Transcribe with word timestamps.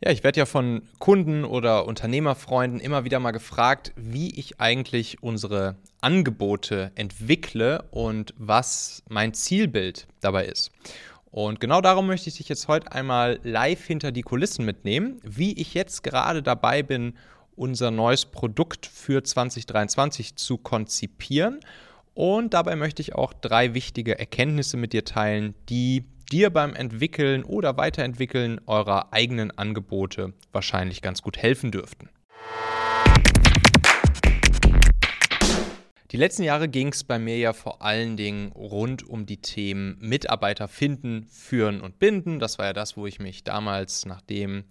Ja, 0.00 0.12
ich 0.12 0.22
werde 0.22 0.38
ja 0.38 0.46
von 0.46 0.82
Kunden 1.00 1.44
oder 1.44 1.86
Unternehmerfreunden 1.86 2.78
immer 2.78 3.04
wieder 3.04 3.18
mal 3.18 3.32
gefragt, 3.32 3.92
wie 3.96 4.30
ich 4.38 4.60
eigentlich 4.60 5.24
unsere 5.24 5.74
Angebote 6.00 6.92
entwickle 6.94 7.82
und 7.90 8.32
was 8.38 9.02
mein 9.08 9.34
Zielbild 9.34 10.06
dabei 10.20 10.46
ist. 10.46 10.70
Und 11.32 11.58
genau 11.58 11.80
darum 11.80 12.06
möchte 12.06 12.28
ich 12.28 12.36
dich 12.36 12.48
jetzt 12.48 12.68
heute 12.68 12.92
einmal 12.92 13.40
live 13.42 13.84
hinter 13.84 14.12
die 14.12 14.22
Kulissen 14.22 14.64
mitnehmen, 14.64 15.20
wie 15.24 15.52
ich 15.54 15.74
jetzt 15.74 16.04
gerade 16.04 16.44
dabei 16.44 16.84
bin, 16.84 17.14
unser 17.56 17.90
neues 17.90 18.24
Produkt 18.24 18.86
für 18.86 19.24
2023 19.24 20.36
zu 20.36 20.58
konzipieren. 20.58 21.58
Und 22.14 22.54
dabei 22.54 22.76
möchte 22.76 23.02
ich 23.02 23.16
auch 23.16 23.32
drei 23.32 23.74
wichtige 23.74 24.16
Erkenntnisse 24.16 24.76
mit 24.76 24.92
dir 24.92 25.04
teilen, 25.04 25.56
die 25.68 26.04
dir 26.30 26.50
beim 26.50 26.74
Entwickeln 26.74 27.42
oder 27.42 27.76
Weiterentwickeln 27.76 28.60
eurer 28.66 29.12
eigenen 29.12 29.50
Angebote 29.56 30.34
wahrscheinlich 30.52 31.00
ganz 31.02 31.22
gut 31.22 31.38
helfen 31.38 31.70
dürften. 31.70 32.10
Die 36.10 36.16
letzten 36.16 36.42
Jahre 36.42 36.68
ging 36.68 36.88
es 36.88 37.04
bei 37.04 37.18
mir 37.18 37.36
ja 37.36 37.52
vor 37.52 37.82
allen 37.82 38.16
Dingen 38.16 38.52
rund 38.52 39.06
um 39.06 39.26
die 39.26 39.42
Themen 39.42 39.98
Mitarbeiter 40.00 40.66
finden, 40.66 41.26
führen 41.28 41.82
und 41.82 41.98
binden. 41.98 42.38
Das 42.38 42.58
war 42.58 42.66
ja 42.66 42.72
das, 42.72 42.96
wo 42.96 43.06
ich 43.06 43.18
mich 43.18 43.44
damals, 43.44 44.06
nachdem 44.06 44.64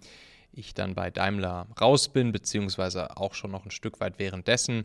ich 0.52 0.74
dann 0.74 0.94
bei 0.94 1.10
Daimler 1.10 1.68
raus 1.80 2.08
bin, 2.08 2.32
beziehungsweise 2.32 3.16
auch 3.16 3.34
schon 3.34 3.52
noch 3.52 3.64
ein 3.64 3.70
Stück 3.70 4.00
weit 4.00 4.18
währenddessen, 4.18 4.84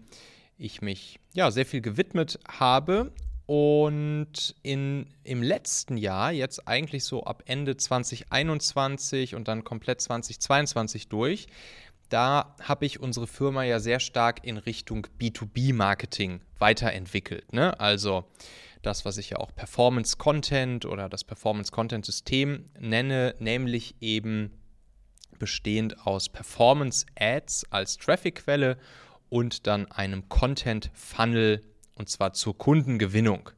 ich 0.57 0.81
mich 0.81 1.19
ja 1.33 1.49
sehr 1.49 1.65
viel 1.65 1.81
gewidmet 1.81 2.39
habe 2.47 3.11
und 3.45 4.55
in, 4.63 5.07
im 5.23 5.43
letzten 5.43 5.97
Jahr, 5.97 6.31
jetzt 6.31 6.67
eigentlich 6.67 7.03
so 7.03 7.23
ab 7.23 7.43
Ende 7.45 7.75
2021 7.75 9.35
und 9.35 9.47
dann 9.47 9.63
komplett 9.63 10.01
2022 10.01 11.09
durch, 11.09 11.47
da 12.09 12.55
habe 12.61 12.85
ich 12.85 12.99
unsere 12.99 13.27
Firma 13.27 13.63
ja 13.63 13.79
sehr 13.79 13.99
stark 13.99 14.45
in 14.45 14.57
Richtung 14.57 15.07
B2B-Marketing 15.19 16.41
weiterentwickelt. 16.59 17.51
Ne? 17.51 17.79
Also 17.79 18.25
das, 18.81 19.03
was 19.03 19.17
ich 19.17 19.31
ja 19.31 19.37
auch 19.37 19.53
Performance 19.55 20.17
Content 20.17 20.85
oder 20.85 21.09
das 21.09 21.23
Performance 21.23 21.71
Content 21.71 22.05
System 22.05 22.69
nenne, 22.79 23.35
nämlich 23.39 23.95
eben 23.99 24.51
bestehend 25.39 26.05
aus 26.05 26.29
Performance 26.29 27.05
Ads 27.19 27.65
als 27.71 27.97
Traffic-Quelle 27.97 28.77
und 29.29 29.67
dann 29.67 29.91
einem 29.91 30.29
Content 30.29 30.91
Funnel 30.93 31.61
und 31.95 32.09
zwar 32.09 32.33
zur 32.33 32.57
Kundengewinnung. 32.57 33.49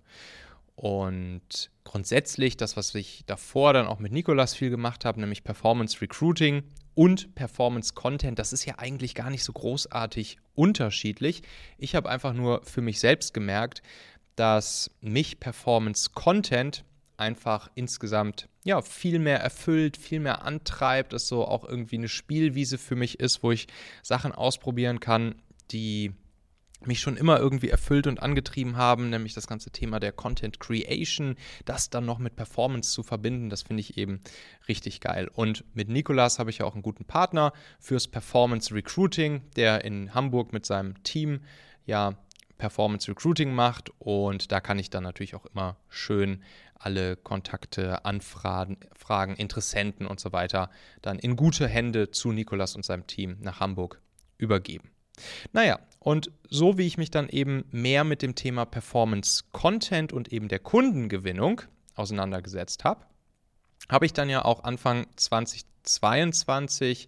Und 0.75 1.72
grundsätzlich 1.86 2.58
das, 2.58 2.75
was 2.75 2.94
ich 2.95 3.23
davor 3.25 3.73
dann 3.73 3.88
auch 3.88 4.00
mit 4.00 4.11
Nikolas 4.11 4.53
viel 4.53 4.69
gemacht 4.69 5.05
habe, 5.05 5.22
nämlich 5.22 5.44
Performance 5.44 6.02
Recruiting 6.02 6.64
und 6.95 7.36
Performance 7.36 7.94
Content, 7.94 8.39
das 8.39 8.53
ist 8.53 8.66
ja 8.66 8.75
eigentlich 8.77 9.16
gar 9.16 9.30
nicht 9.30 9.44
so 9.44 9.53
großartig 9.53 10.38
unterschiedlich. 10.53 11.44
Ich 11.77 11.95
habe 11.95 12.09
einfach 12.09 12.33
nur 12.33 12.61
für 12.64 12.81
mich 12.81 13.00
selbst 13.00 13.33
gemerkt, 13.33 13.81
dass 14.36 14.92
mich 14.99 15.39
Performance 15.39 16.09
Content 16.14 16.83
einfach 17.17 17.70
insgesamt 17.75 18.49
ja 18.66 18.81
viel 18.81 19.20
mehr 19.20 19.39
erfüllt, 19.39 19.95
viel 19.95 20.20
mehr 20.20 20.44
antreibt, 20.44 21.14
dass 21.14 21.27
so 21.27 21.45
auch 21.45 21.64
irgendwie 21.64 21.97
eine 21.97 22.09
Spielwiese 22.09 22.77
für 22.77 22.95
mich 22.95 23.20
ist, 23.20 23.44
wo 23.44 23.52
ich 23.52 23.67
Sachen 24.02 24.33
ausprobieren 24.33 24.99
kann, 24.99 25.36
die 25.72 26.11
mich 26.83 26.99
schon 26.99 27.17
immer 27.17 27.39
irgendwie 27.39 27.69
erfüllt 27.69 28.07
und 28.07 28.21
angetrieben 28.21 28.77
haben, 28.77 29.09
nämlich 29.09 29.33
das 29.33 29.47
ganze 29.47 29.71
Thema 29.71 29.99
der 29.99 30.11
Content 30.11 30.59
Creation, 30.59 31.35
das 31.65 31.89
dann 31.89 32.05
noch 32.05 32.19
mit 32.19 32.35
Performance 32.35 32.91
zu 32.91 33.03
verbinden, 33.03 33.49
das 33.49 33.63
finde 33.63 33.81
ich 33.81 33.97
eben 33.97 34.21
richtig 34.67 35.01
geil. 35.01 35.29
Und 35.33 35.63
mit 35.73 35.89
Nikolas 35.89 36.39
habe 36.39 36.49
ich 36.49 36.59
ja 36.59 36.65
auch 36.65 36.73
einen 36.73 36.83
guten 36.83 37.05
Partner 37.05 37.53
fürs 37.79 38.07
Performance 38.07 38.73
Recruiting, 38.73 39.41
der 39.55 39.83
in 39.85 40.13
Hamburg 40.13 40.53
mit 40.53 40.65
seinem 40.65 41.01
Team 41.03 41.41
ja 41.85 42.15
Performance 42.57 43.09
Recruiting 43.09 43.53
macht 43.53 43.91
und 43.99 44.51
da 44.51 44.61
kann 44.61 44.80
ich 44.80 44.89
dann 44.89 45.03
natürlich 45.03 45.35
auch 45.35 45.45
immer 45.45 45.77
schön 45.89 46.41
alle 46.77 47.15
Kontakte, 47.15 48.05
Anfragen, 48.05 48.77
Fragen, 48.93 49.35
Interessenten 49.35 50.05
und 50.05 50.19
so 50.19 50.31
weiter 50.31 50.69
dann 51.02 51.19
in 51.19 51.35
gute 51.35 51.67
Hände 51.67 52.11
zu 52.11 52.31
Nikolas 52.31 52.75
und 52.75 52.85
seinem 52.85 53.08
Team 53.08 53.37
nach 53.41 53.59
Hamburg 53.59 54.02
übergeben. 54.37 54.95
Naja, 55.53 55.80
und 55.99 56.31
so 56.49 56.77
wie 56.77 56.86
ich 56.86 56.98
mich 56.98 57.11
dann 57.11 57.30
eben 57.30 57.65
mehr 57.71 58.03
mit 58.03 58.21
dem 58.21 58.36
Thema 58.36 58.65
Performance 58.65 59.43
Content 59.52 60.14
und 60.14 60.31
eben 60.31 60.48
der 60.48 60.59
Kundengewinnung 60.59 61.61
auseinandergesetzt 61.95 62.83
habe, 62.83 63.05
habe 63.89 64.05
ich 64.05 64.14
dann 64.14 64.30
ja 64.30 64.45
auch 64.45 64.64
Anfang 64.64 65.08
2022 65.15 67.08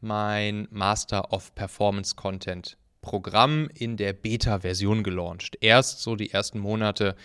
mein 0.00 0.68
Master 0.70 1.32
of 1.32 1.54
Performance 1.54 2.14
Content 2.14 2.76
Programm 3.00 3.68
in 3.74 3.96
der 3.96 4.12
Beta-Version 4.12 5.02
gelauncht. 5.02 5.56
Erst 5.60 6.00
so 6.00 6.16
die 6.16 6.30
ersten 6.30 6.58
Monate 6.58 7.16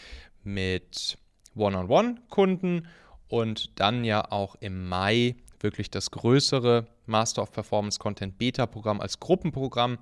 mit 0.44 1.18
One-on-One-Kunden 1.56 2.88
und 3.28 3.80
dann 3.80 4.04
ja 4.04 4.32
auch 4.32 4.56
im 4.60 4.88
Mai 4.88 5.36
wirklich 5.64 5.90
das 5.90 6.12
größere 6.12 6.88
Master 7.06 7.42
of 7.42 7.52
Performance 7.52 8.00
Content 8.00 8.38
Beta-Programm 8.38 9.02
als 9.02 9.20
Gruppenprogramm, 9.20 9.98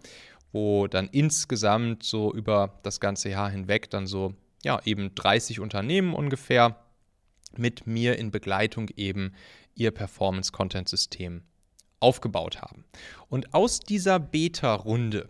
wo 0.51 0.87
dann 0.87 1.07
insgesamt 1.07 2.03
so 2.03 2.33
über 2.33 2.79
das 2.83 2.99
ganze 2.99 3.29
Jahr 3.29 3.49
hinweg 3.49 3.89
dann 3.89 4.07
so, 4.07 4.33
ja, 4.63 4.81
eben 4.85 5.15
30 5.15 5.59
Unternehmen 5.59 6.13
ungefähr 6.13 6.83
mit 7.55 7.87
mir 7.87 8.17
in 8.17 8.31
Begleitung 8.31 8.89
eben 8.95 9.33
ihr 9.75 9.91
Performance-Content-System 9.91 11.43
aufgebaut 11.99 12.61
haben. 12.61 12.85
Und 13.29 13.53
aus 13.53 13.79
dieser 13.79 14.19
Beta-Runde, 14.19 15.29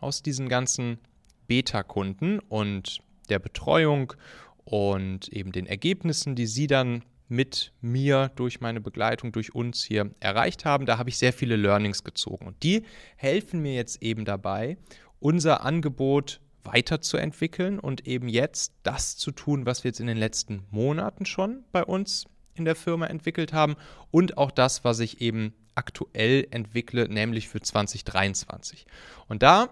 aus 0.00 0.22
diesen 0.22 0.48
ganzen 0.48 0.98
Beta-Kunden 1.46 2.38
und 2.38 3.00
der 3.28 3.38
Betreuung 3.38 4.12
und 4.64 5.28
eben 5.28 5.52
den 5.52 5.66
Ergebnissen, 5.66 6.34
die 6.34 6.46
sie 6.46 6.66
dann 6.66 7.02
mit 7.32 7.72
mir 7.80 8.30
durch 8.36 8.60
meine 8.60 8.80
Begleitung, 8.80 9.32
durch 9.32 9.54
uns 9.54 9.82
hier 9.82 10.10
erreicht 10.20 10.64
haben. 10.64 10.86
Da 10.86 10.98
habe 10.98 11.08
ich 11.08 11.18
sehr 11.18 11.32
viele 11.32 11.56
Learnings 11.56 12.04
gezogen 12.04 12.46
und 12.46 12.62
die 12.62 12.84
helfen 13.16 13.60
mir 13.60 13.74
jetzt 13.74 14.02
eben 14.02 14.24
dabei, 14.24 14.76
unser 15.18 15.64
Angebot 15.64 16.40
weiterzuentwickeln 16.62 17.78
und 17.78 18.06
eben 18.06 18.28
jetzt 18.28 18.74
das 18.82 19.16
zu 19.16 19.32
tun, 19.32 19.66
was 19.66 19.82
wir 19.82 19.88
jetzt 19.88 20.00
in 20.00 20.06
den 20.06 20.18
letzten 20.18 20.64
Monaten 20.70 21.26
schon 21.26 21.64
bei 21.72 21.82
uns 21.82 22.26
in 22.54 22.64
der 22.64 22.76
Firma 22.76 23.06
entwickelt 23.06 23.52
haben 23.52 23.76
und 24.10 24.36
auch 24.36 24.50
das, 24.50 24.84
was 24.84 25.00
ich 25.00 25.20
eben 25.20 25.54
aktuell 25.74 26.46
entwickle, 26.50 27.08
nämlich 27.08 27.48
für 27.48 27.60
2023. 27.60 28.86
Und 29.26 29.42
da 29.42 29.70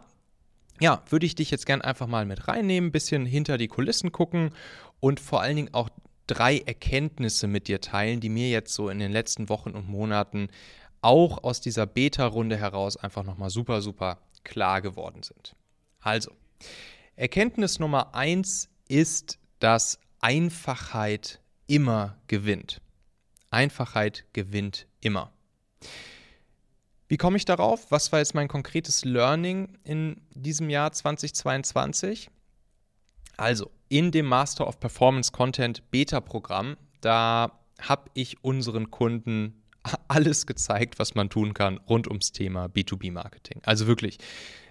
ja, 0.80 1.02
würde 1.10 1.26
ich 1.26 1.34
dich 1.34 1.50
jetzt 1.50 1.66
gern 1.66 1.82
einfach 1.82 2.06
mal 2.06 2.24
mit 2.24 2.48
reinnehmen, 2.48 2.88
ein 2.88 2.92
bisschen 2.92 3.26
hinter 3.26 3.58
die 3.58 3.68
Kulissen 3.68 4.12
gucken 4.12 4.54
und 4.98 5.20
vor 5.20 5.42
allen 5.42 5.56
Dingen 5.56 5.74
auch 5.74 5.90
drei 6.30 6.58
Erkenntnisse 6.58 7.48
mit 7.48 7.66
dir 7.66 7.80
teilen, 7.80 8.20
die 8.20 8.28
mir 8.28 8.48
jetzt 8.50 8.72
so 8.72 8.88
in 8.88 9.00
den 9.00 9.10
letzten 9.10 9.48
Wochen 9.48 9.70
und 9.70 9.88
Monaten 9.88 10.48
auch 11.02 11.42
aus 11.42 11.60
dieser 11.60 11.86
Beta-Runde 11.86 12.56
heraus 12.56 12.96
einfach 12.96 13.24
nochmal 13.24 13.50
super, 13.50 13.82
super 13.82 14.18
klar 14.44 14.80
geworden 14.80 15.22
sind. 15.22 15.56
Also, 16.00 16.30
Erkenntnis 17.16 17.78
Nummer 17.80 18.14
eins 18.14 18.68
ist, 18.88 19.38
dass 19.58 19.98
Einfachheit 20.20 21.40
immer 21.66 22.16
gewinnt. 22.28 22.80
Einfachheit 23.50 24.24
gewinnt 24.32 24.86
immer. 25.00 25.32
Wie 27.08 27.16
komme 27.16 27.38
ich 27.38 27.44
darauf? 27.44 27.90
Was 27.90 28.12
war 28.12 28.20
jetzt 28.20 28.34
mein 28.34 28.46
konkretes 28.46 29.04
Learning 29.04 29.76
in 29.82 30.20
diesem 30.30 30.70
Jahr 30.70 30.92
2022? 30.92 32.30
Also, 33.40 33.70
in 33.88 34.10
dem 34.10 34.26
Master 34.26 34.68
of 34.68 34.80
Performance 34.80 35.32
Content 35.32 35.90
Beta-Programm, 35.90 36.76
da 37.00 37.58
habe 37.80 38.10
ich 38.12 38.44
unseren 38.44 38.90
Kunden 38.90 39.62
alles 40.08 40.46
gezeigt, 40.46 40.98
was 40.98 41.14
man 41.14 41.30
tun 41.30 41.54
kann 41.54 41.78
rund 41.88 42.06
ums 42.06 42.32
Thema 42.32 42.66
B2B-Marketing. 42.66 43.62
Also 43.64 43.86
wirklich, 43.86 44.18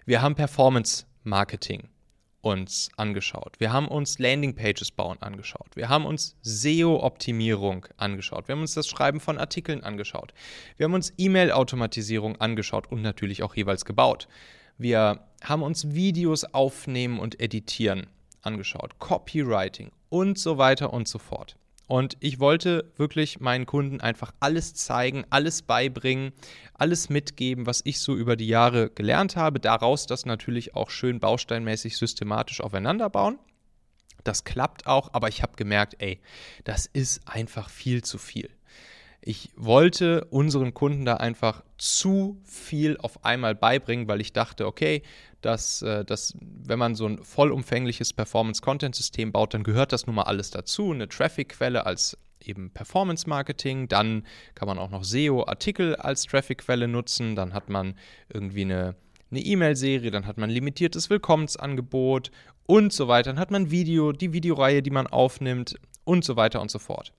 wir 0.06 0.22
haben 0.22 0.36
Performance-Marketing 0.36 1.90
uns 2.42 2.90
angeschaut. 2.96 3.56
Wir 3.58 3.74
haben 3.74 3.88
uns 3.88 4.20
Landing-Pages 4.20 4.92
bauen 4.92 5.18
angeschaut. 5.20 5.76
Wir 5.76 5.90
haben 5.90 6.06
uns 6.06 6.38
SEO-Optimierung 6.44 7.88
angeschaut. 7.98 8.48
Wir 8.48 8.54
haben 8.54 8.62
uns 8.62 8.76
das 8.76 8.88
Schreiben 8.88 9.20
von 9.20 9.40
Artikeln 9.40 9.84
angeschaut. 9.84 10.32
Wir 10.78 10.84
haben 10.84 10.94
uns 10.94 11.12
E-Mail-Automatisierung 11.18 12.40
angeschaut 12.40 12.92
und 12.92 13.02
natürlich 13.02 13.42
auch 13.42 13.56
jeweils 13.56 13.84
gebaut. 13.84 14.28
Wir 14.78 15.26
haben 15.44 15.64
uns 15.64 15.96
Videos 15.96 16.44
aufnehmen 16.44 17.20
und 17.20 17.40
editieren 17.40 18.06
angeschaut, 18.42 19.00
Copywriting 19.00 19.92
und 20.10 20.38
so 20.38 20.58
weiter 20.58 20.94
und 20.94 21.08
so 21.08 21.20
fort. 21.20 21.56
Und 21.88 22.18
ich 22.20 22.40
wollte 22.40 22.92
wirklich 22.98 23.40
meinen 23.40 23.66
Kunden 23.66 24.00
einfach 24.00 24.32
alles 24.40 24.76
zeigen, 24.76 25.26
alles 25.32 25.64
beibringen, 25.64 26.34
alles 26.76 27.10
mitgeben, 27.10 27.66
was 27.66 27.82
ich 27.84 28.00
so 28.00 28.16
über 28.16 28.36
die 28.36 28.48
Jahre 28.48 28.92
gelernt 28.92 29.36
habe. 29.36 29.60
Daraus 29.60 30.06
das 30.06 30.28
natürlich 30.28 30.76
auch 30.76 30.92
schön 30.92 31.20
bausteinmäßig 31.20 31.98
systematisch 31.98 32.62
aufeinander 32.62 33.10
bauen. 33.10 33.40
Das 34.24 34.44
klappt 34.44 34.86
auch, 34.86 35.14
aber 35.14 35.30
ich 35.30 35.42
habe 35.42 35.56
gemerkt, 35.56 35.96
ey, 35.98 36.22
das 36.64 36.86
ist 36.86 37.28
einfach 37.28 37.70
viel 37.70 38.04
zu 38.04 38.20
viel. 38.20 38.52
Ich 39.22 39.52
wollte 39.56 40.26
unseren 40.26 40.74
Kunden 40.74 41.06
da 41.06 41.16
einfach 41.16 41.64
zu 41.78 42.42
viel 42.46 42.98
auf 42.98 43.26
einmal 43.26 43.54
beibringen, 43.54 44.08
weil 44.08 44.22
ich 44.22 44.34
dachte, 44.34 44.66
okay, 44.66 45.02
dass, 45.42 45.82
äh, 45.82 46.06
dass 46.06 46.36
wenn 46.42 46.80
man 46.80 46.96
so 46.96 47.06
ein 47.06 47.24
vollumfängliches 47.24 48.14
Performance-Content-System 48.14 49.32
baut, 49.32 49.54
dann 49.54 49.64
gehört 49.64 49.92
das 49.92 50.08
nun 50.08 50.16
mal 50.16 50.24
alles 50.24 50.52
dazu. 50.52 50.92
Eine 50.92 51.08
Traffic-Quelle 51.08 51.86
als 51.86 52.18
eben 52.42 52.72
Performance-Marketing, 52.72 53.90
dann 53.90 54.26
kann 54.56 54.68
man 54.68 54.80
auch 54.80 54.90
noch 54.90 55.04
SEO-Artikel 55.04 55.96
als 55.96 56.24
Traffic-Quelle 56.24 56.88
nutzen, 56.88 57.36
dann 57.36 57.54
hat 57.54 57.70
man 57.70 57.96
irgendwie 58.30 58.62
eine 58.62 58.96
eine 59.32 59.42
E-Mail-Serie, 59.42 60.12
dann 60.12 60.26
hat 60.26 60.38
man 60.38 60.50
limitiertes 60.50 61.10
Willkommensangebot 61.10 62.32
und 62.66 62.94
so 62.94 63.08
weiter. 63.08 63.32
Dann 63.32 63.40
hat 63.40 63.52
man 63.52 63.72
Video, 63.72 64.12
die 64.12 64.34
Videoreihe, 64.34 64.82
die 64.82 64.90
man 64.90 65.08
aufnimmt 65.08 65.76
und 66.04 66.24
so 66.24 66.36
weiter 66.36 66.62
und 66.62 66.72
so 66.72 66.80
fort. 66.80 67.14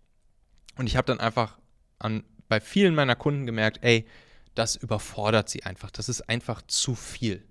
Und 0.77 0.87
ich 0.87 0.97
habe 0.97 1.07
dann 1.07 1.21
einfach 1.21 1.59
an, 2.01 2.25
bei 2.49 2.61
vielen 2.61 2.95
meiner 2.95 3.17
Kunden 3.17 3.47
gemerkt, 3.47 3.79
ey, 3.83 4.07
das 4.55 4.77
überfordert 4.77 5.49
sie 5.49 5.63
einfach. 5.63 5.91
Das 5.91 6.09
ist 6.09 6.29
einfach 6.29 6.63
zu 6.63 6.95
viel. 6.95 7.45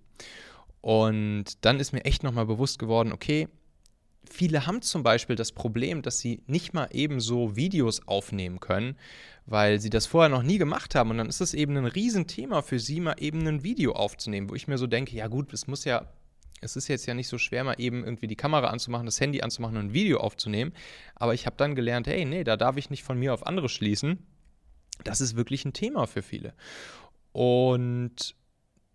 Und 0.82 1.66
dann 1.66 1.80
ist 1.80 1.94
mir 1.94 2.06
echt 2.06 2.24
nochmal 2.24 2.46
bewusst 2.46 2.80
geworden, 2.80 3.12
okay, 3.12 3.48
viele 4.30 4.66
haben 4.66 4.82
zum 4.82 5.04
Beispiel 5.04 5.36
das 5.36 5.52
Problem, 5.52 6.02
dass 6.02 6.20
sie 6.20 6.42
nicht 6.48 6.74
mal 6.74 6.88
eben 6.92 7.20
so 7.20 7.56
Videos 7.56 8.08
aufnehmen 8.08 8.60
können, 8.60 8.96
weil 9.46 9.80
sie 9.80 9.90
das 9.90 10.06
vorher 10.06 10.30
noch 10.30 10.44
nie 10.44 10.58
gemacht 10.58 10.96
haben. 10.96 11.10
Und 11.12 11.18
dann 11.18 11.30
ist 11.30 11.42
es 11.42 11.54
eben 11.54 11.76
ein 11.78 11.86
Riesenthema 11.86 12.62
für 12.62 12.80
sie, 12.80 13.00
mal 13.00 13.16
eben 13.18 13.46
ein 13.48 13.64
Video 13.64 13.94
aufzunehmen, 13.94 14.50
wo 14.50 14.56
ich 14.56 14.68
mir 14.68 14.78
so 14.78 14.88
denke, 14.88 15.16
ja 15.16 15.28
gut, 15.28 15.52
es 15.54 15.68
muss 15.68 15.86
ja, 15.86 16.08
es 16.62 16.76
ist 16.76 16.88
jetzt 16.88 17.06
ja 17.06 17.14
nicht 17.14 17.28
so 17.28 17.38
schwer, 17.38 17.64
mal 17.64 17.76
eben 17.78 18.04
irgendwie 18.04 18.28
die 18.28 18.36
Kamera 18.36 18.68
anzumachen, 18.68 19.06
das 19.06 19.20
Handy 19.20 19.42
anzumachen 19.42 19.78
und 19.78 19.88
ein 19.88 19.94
Video 19.94 20.20
aufzunehmen. 20.20 20.74
Aber 21.16 21.34
ich 21.34 21.46
habe 21.46 21.56
dann 21.58 21.76
gelernt, 21.76 22.08
hey, 22.08 22.26
nee, 22.26 22.44
da 22.44 22.58
darf 22.58 22.78
ich 22.78 22.90
nicht 22.90 23.04
von 23.04 23.18
mir 23.18 23.34
auf 23.34 23.46
andere 23.48 23.70
schließen. 23.70 24.20
Das 25.04 25.22
ist 25.22 25.36
wirklich 25.36 25.66
ein 25.66 25.74
Thema 25.74 26.08
für 26.08 26.22
viele. 26.22 26.54
Und 27.32 28.36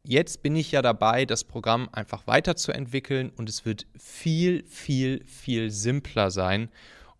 jetzt 0.02 0.42
bin 0.42 0.56
ich 0.56 0.72
ja 0.72 0.82
dabei, 0.82 1.24
das 1.24 1.44
Programm 1.44 1.88
einfach 1.92 2.26
weiterzuentwickeln 2.26 3.30
und 3.30 3.48
es 3.48 3.64
wird 3.64 3.86
viel, 3.96 4.64
viel, 4.66 5.24
viel 5.26 5.70
simpler 5.70 6.30
sein 6.30 6.68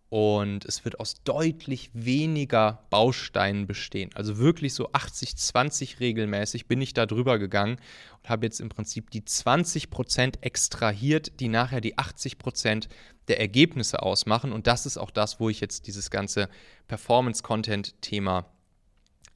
und 0.09 0.65
es 0.65 0.85
wird 0.85 0.99
aus 0.99 1.15
deutlich 1.23 1.89
weniger 1.93 2.85
Bausteinen 2.89 3.65
bestehen. 3.65 4.11
Also 4.13 4.37
wirklich 4.37 4.73
so 4.73 4.91
80-20 4.91 5.99
regelmäßig 5.99 6.67
bin 6.67 6.79
ich 6.79 6.93
da 6.93 7.05
drüber 7.05 7.39
gegangen 7.39 7.77
und 8.21 8.29
habe 8.29 8.45
jetzt 8.45 8.61
im 8.61 8.69
Prinzip 8.69 9.09
die 9.09 9.23
20% 9.23 10.41
extrahiert, 10.41 11.39
die 11.39 11.47
nachher 11.47 11.81
die 11.81 11.97
80% 11.97 12.87
der 13.27 13.39
Ergebnisse 13.39 14.03
ausmachen. 14.03 14.53
Und 14.53 14.67
das 14.67 14.85
ist 14.85 14.97
auch 14.97 15.11
das, 15.11 15.39
wo 15.39 15.49
ich 15.49 15.59
jetzt 15.59 15.87
dieses 15.87 16.11
ganze 16.11 16.49
Performance-Content-Thema 16.87 18.45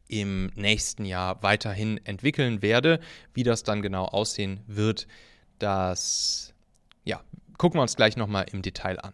im 0.10 0.48
nächsten 0.56 1.06
Jahr 1.06 1.42
weiterhin 1.42 2.04
entwickeln 2.06 2.62
werde. 2.62 3.00
Wie 3.34 3.44
das 3.44 3.64
dann 3.64 3.82
genau 3.82 4.06
aussehen 4.06 4.60
wird, 4.68 5.08
das 5.60 6.54
ja, 7.06 7.22
gucken 7.58 7.78
wir 7.78 7.84
uns 7.84 7.96
gleich 7.96 8.18
nochmal 8.18 8.46
im 8.52 8.62
Detail 8.62 9.00
an. 9.00 9.14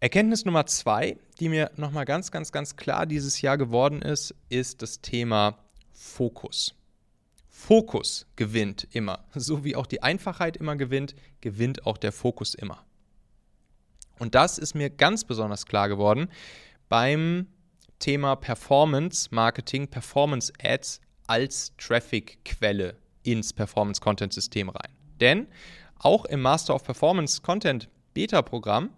Erkenntnis 0.00 0.44
Nummer 0.44 0.66
zwei, 0.66 1.16
die 1.40 1.48
mir 1.48 1.70
nochmal 1.76 2.04
ganz, 2.04 2.30
ganz, 2.30 2.52
ganz 2.52 2.76
klar 2.76 3.06
dieses 3.06 3.40
Jahr 3.40 3.56
geworden 3.56 4.02
ist, 4.02 4.34
ist 4.50 4.82
das 4.82 5.00
Thema 5.00 5.58
Fokus. 5.92 6.74
Fokus 7.48 8.26
gewinnt 8.36 8.86
immer. 8.92 9.24
So 9.34 9.64
wie 9.64 9.76
auch 9.76 9.86
die 9.86 10.02
Einfachheit 10.02 10.56
immer 10.56 10.76
gewinnt, 10.76 11.14
gewinnt 11.40 11.86
auch 11.86 11.96
der 11.96 12.12
Fokus 12.12 12.54
immer. 12.54 12.84
Und 14.18 14.34
das 14.34 14.58
ist 14.58 14.74
mir 14.74 14.90
ganz 14.90 15.24
besonders 15.24 15.66
klar 15.66 15.88
geworden 15.88 16.28
beim 16.88 17.46
Thema 17.98 18.36
Performance 18.36 19.28
Marketing, 19.30 19.88
Performance 19.88 20.52
Ads 20.62 21.00
als 21.26 21.72
Traffic-Quelle 21.78 22.96
ins 23.22 23.52
Performance 23.52 24.00
Content 24.00 24.32
System 24.32 24.68
rein. 24.68 24.92
Denn 25.20 25.46
auch 25.98 26.24
im 26.26 26.42
Master 26.42 26.74
of 26.74 26.84
Performance 26.84 27.40
Content 27.42 27.88
Beta-Programm, 28.14 28.90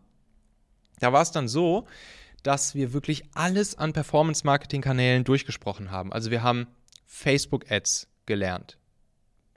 da 1.00 1.12
war 1.12 1.22
es 1.22 1.30
dann 1.30 1.48
so, 1.48 1.86
dass 2.42 2.74
wir 2.74 2.92
wirklich 2.92 3.24
alles 3.34 3.76
an 3.76 3.92
Performance 3.92 4.44
Marketing 4.44 4.82
Kanälen 4.82 5.24
durchgesprochen 5.24 5.90
haben. 5.90 6.12
Also 6.12 6.30
wir 6.30 6.42
haben 6.42 6.66
Facebook 7.06 7.70
Ads 7.70 8.08
gelernt. 8.26 8.78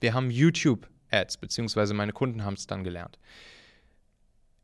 Wir 0.00 0.14
haben 0.14 0.30
YouTube 0.30 0.88
Ads, 1.10 1.36
beziehungsweise 1.36 1.94
meine 1.94 2.12
Kunden 2.12 2.44
haben 2.44 2.54
es 2.54 2.66
dann 2.66 2.84
gelernt. 2.84 3.18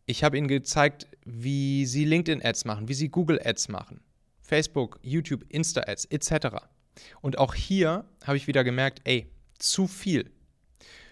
Ich 0.06 0.24
habe 0.24 0.38
ihnen 0.38 0.48
gezeigt, 0.48 1.06
wie 1.24 1.84
sie 1.84 2.04
LinkedIn 2.04 2.44
Ads 2.44 2.64
machen, 2.64 2.88
wie 2.88 2.94
sie 2.94 3.08
Google 3.08 3.40
Ads 3.44 3.68
machen. 3.68 4.00
Facebook, 4.48 4.98
YouTube, 5.02 5.44
Insta-Ads 5.50 6.06
etc. 6.06 6.56
Und 7.20 7.38
auch 7.38 7.54
hier 7.54 8.06
habe 8.24 8.38
ich 8.38 8.46
wieder 8.46 8.64
gemerkt, 8.64 9.02
ey, 9.04 9.30
zu 9.58 9.86
viel. 9.86 10.32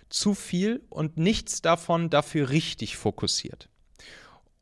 Zu 0.08 0.34
viel 0.34 0.82
und 0.88 1.18
nichts 1.18 1.60
davon 1.60 2.08
dafür 2.08 2.48
richtig 2.48 2.96
fokussiert. 2.96 3.68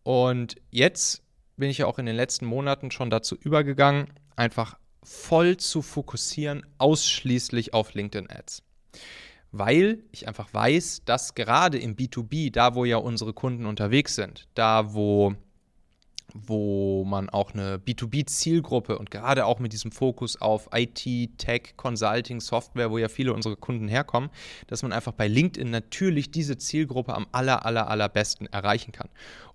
Und 0.03 0.57
jetzt 0.71 1.23
bin 1.57 1.71
ich 1.71 1.79
ja 1.79 1.87
auch 1.87 1.99
in 1.99 2.07
den 2.07 2.17
letzten 2.17 2.47
Monaten 2.47 2.91
schon 2.91 3.11
dazu 3.11 3.37
übergegangen, 3.37 4.09
einfach 4.35 4.77
voll 5.05 5.57
zu 5.57 5.81
fokussieren, 5.81 6.67
ausschließlich 6.79 7.75
auf 7.75 7.95
LinkedIn-Ads. 7.95 8.63
Weil 9.53 10.03
ich 10.11 10.27
einfach 10.27 10.53
weiß, 10.53 11.03
dass 11.05 11.37
gerade 11.37 11.79
im 11.79 11.95
B2B, 11.95 12.51
da 12.51 12.75
wo 12.75 12.85
ja 12.85 12.97
unsere 12.97 13.35
Kunden 13.35 13.67
unterwegs 13.67 14.17
sind, 14.17 14.49
da 14.55 14.95
wo 14.95 15.37
wo 16.33 17.05
man 17.05 17.29
auch 17.29 17.53
eine 17.53 17.79
B2B-Zielgruppe 17.79 18.99
und 18.99 19.11
gerade 19.11 19.47
auch 19.47 19.59
mit 19.59 19.73
diesem 19.73 19.93
Fokus 19.93 20.41
auf 20.41 20.69
IT, 20.75 21.39
Tech, 21.39 21.75
Consulting, 21.77 22.41
Software, 22.41 22.91
wo 22.91 22.99
ja 22.99 23.09
viele 23.09 23.33
unserer 23.33 23.57
Kunden 23.57 23.89
herkommen, 23.89 24.31
dass 24.67 24.83
man 24.83 24.93
einfach 24.93 25.13
bei 25.13 25.29
LinkedIn 25.29 25.71
natürlich 25.71 26.31
diese 26.31 26.59
Zielgruppe 26.59 27.15
am 27.15 27.27
aller, 27.33 27.65
aller, 27.65 27.89
allerbesten 27.89 28.47
erreichen 28.53 28.93
kann. 28.93 29.09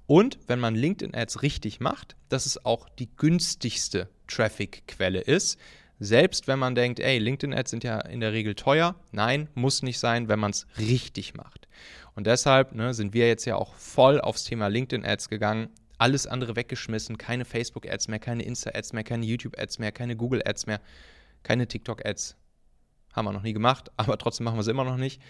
Und 0.07 0.39
wenn 0.47 0.59
man 0.59 0.73
LinkedIn-Ads 0.73 1.43
richtig 1.43 1.79
macht, 1.79 2.15
dass 2.29 2.45
es 2.45 2.65
auch 2.65 2.89
die 2.89 3.09
günstigste 3.15 4.09
Traffic-Quelle 4.27 5.19
ist. 5.19 5.59
Selbst 5.99 6.47
wenn 6.47 6.59
man 6.59 6.75
denkt, 6.75 6.99
ey, 6.99 7.19
LinkedIn-Ads 7.19 7.69
sind 7.69 7.83
ja 7.83 7.99
in 7.99 8.21
der 8.21 8.31
Regel 8.31 8.55
teuer. 8.55 8.95
Nein, 9.11 9.49
muss 9.53 9.83
nicht 9.83 9.99
sein, 9.99 10.29
wenn 10.29 10.39
man 10.39 10.51
es 10.51 10.65
richtig 10.77 11.35
macht. 11.35 11.67
Und 12.15 12.25
deshalb 12.25 12.73
ne, 12.73 12.93
sind 12.93 13.13
wir 13.13 13.27
jetzt 13.27 13.45
ja 13.45 13.55
auch 13.55 13.75
voll 13.75 14.19
aufs 14.19 14.45
Thema 14.45 14.67
LinkedIn-Ads 14.67 15.29
gegangen 15.29 15.69
alles 15.99 16.25
andere 16.25 16.55
weggeschmissen, 16.55 17.17
keine 17.17 17.45
Facebook-Ads 17.45 18.07
mehr, 18.07 18.19
keine 18.19 18.43
Insta-Ads 18.43 18.93
mehr, 18.93 19.03
keine 19.03 19.25
YouTube-Ads 19.25 19.79
mehr, 19.79 19.91
keine 19.91 20.15
Google-Ads 20.15 20.65
mehr, 20.65 20.81
keine 21.43 21.67
TikTok-Ads. 21.67 22.35
Haben 23.13 23.25
wir 23.25 23.33
noch 23.33 23.43
nie 23.43 23.53
gemacht, 23.53 23.91
aber 23.97 24.17
trotzdem 24.17 24.45
machen 24.45 24.57
wir 24.57 24.63
sie 24.63 24.71
immer 24.71 24.85
noch 24.85 24.97
nicht. 24.97 25.21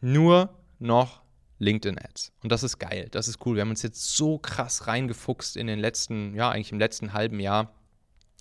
Nur 0.00 0.54
noch 0.78 1.22
LinkedIn-Ads. 1.58 2.32
Und 2.42 2.52
das 2.52 2.62
ist 2.62 2.78
geil, 2.78 3.08
das 3.10 3.28
ist 3.28 3.44
cool. 3.46 3.56
Wir 3.56 3.62
haben 3.62 3.70
uns 3.70 3.82
jetzt 3.82 4.14
so 4.14 4.38
krass 4.38 4.86
reingefuchst 4.86 5.56
in 5.56 5.66
den 5.66 5.78
letzten, 5.78 6.34
ja, 6.34 6.50
eigentlich 6.50 6.72
im 6.72 6.78
letzten 6.78 7.14
halben 7.14 7.40
Jahr 7.40 7.72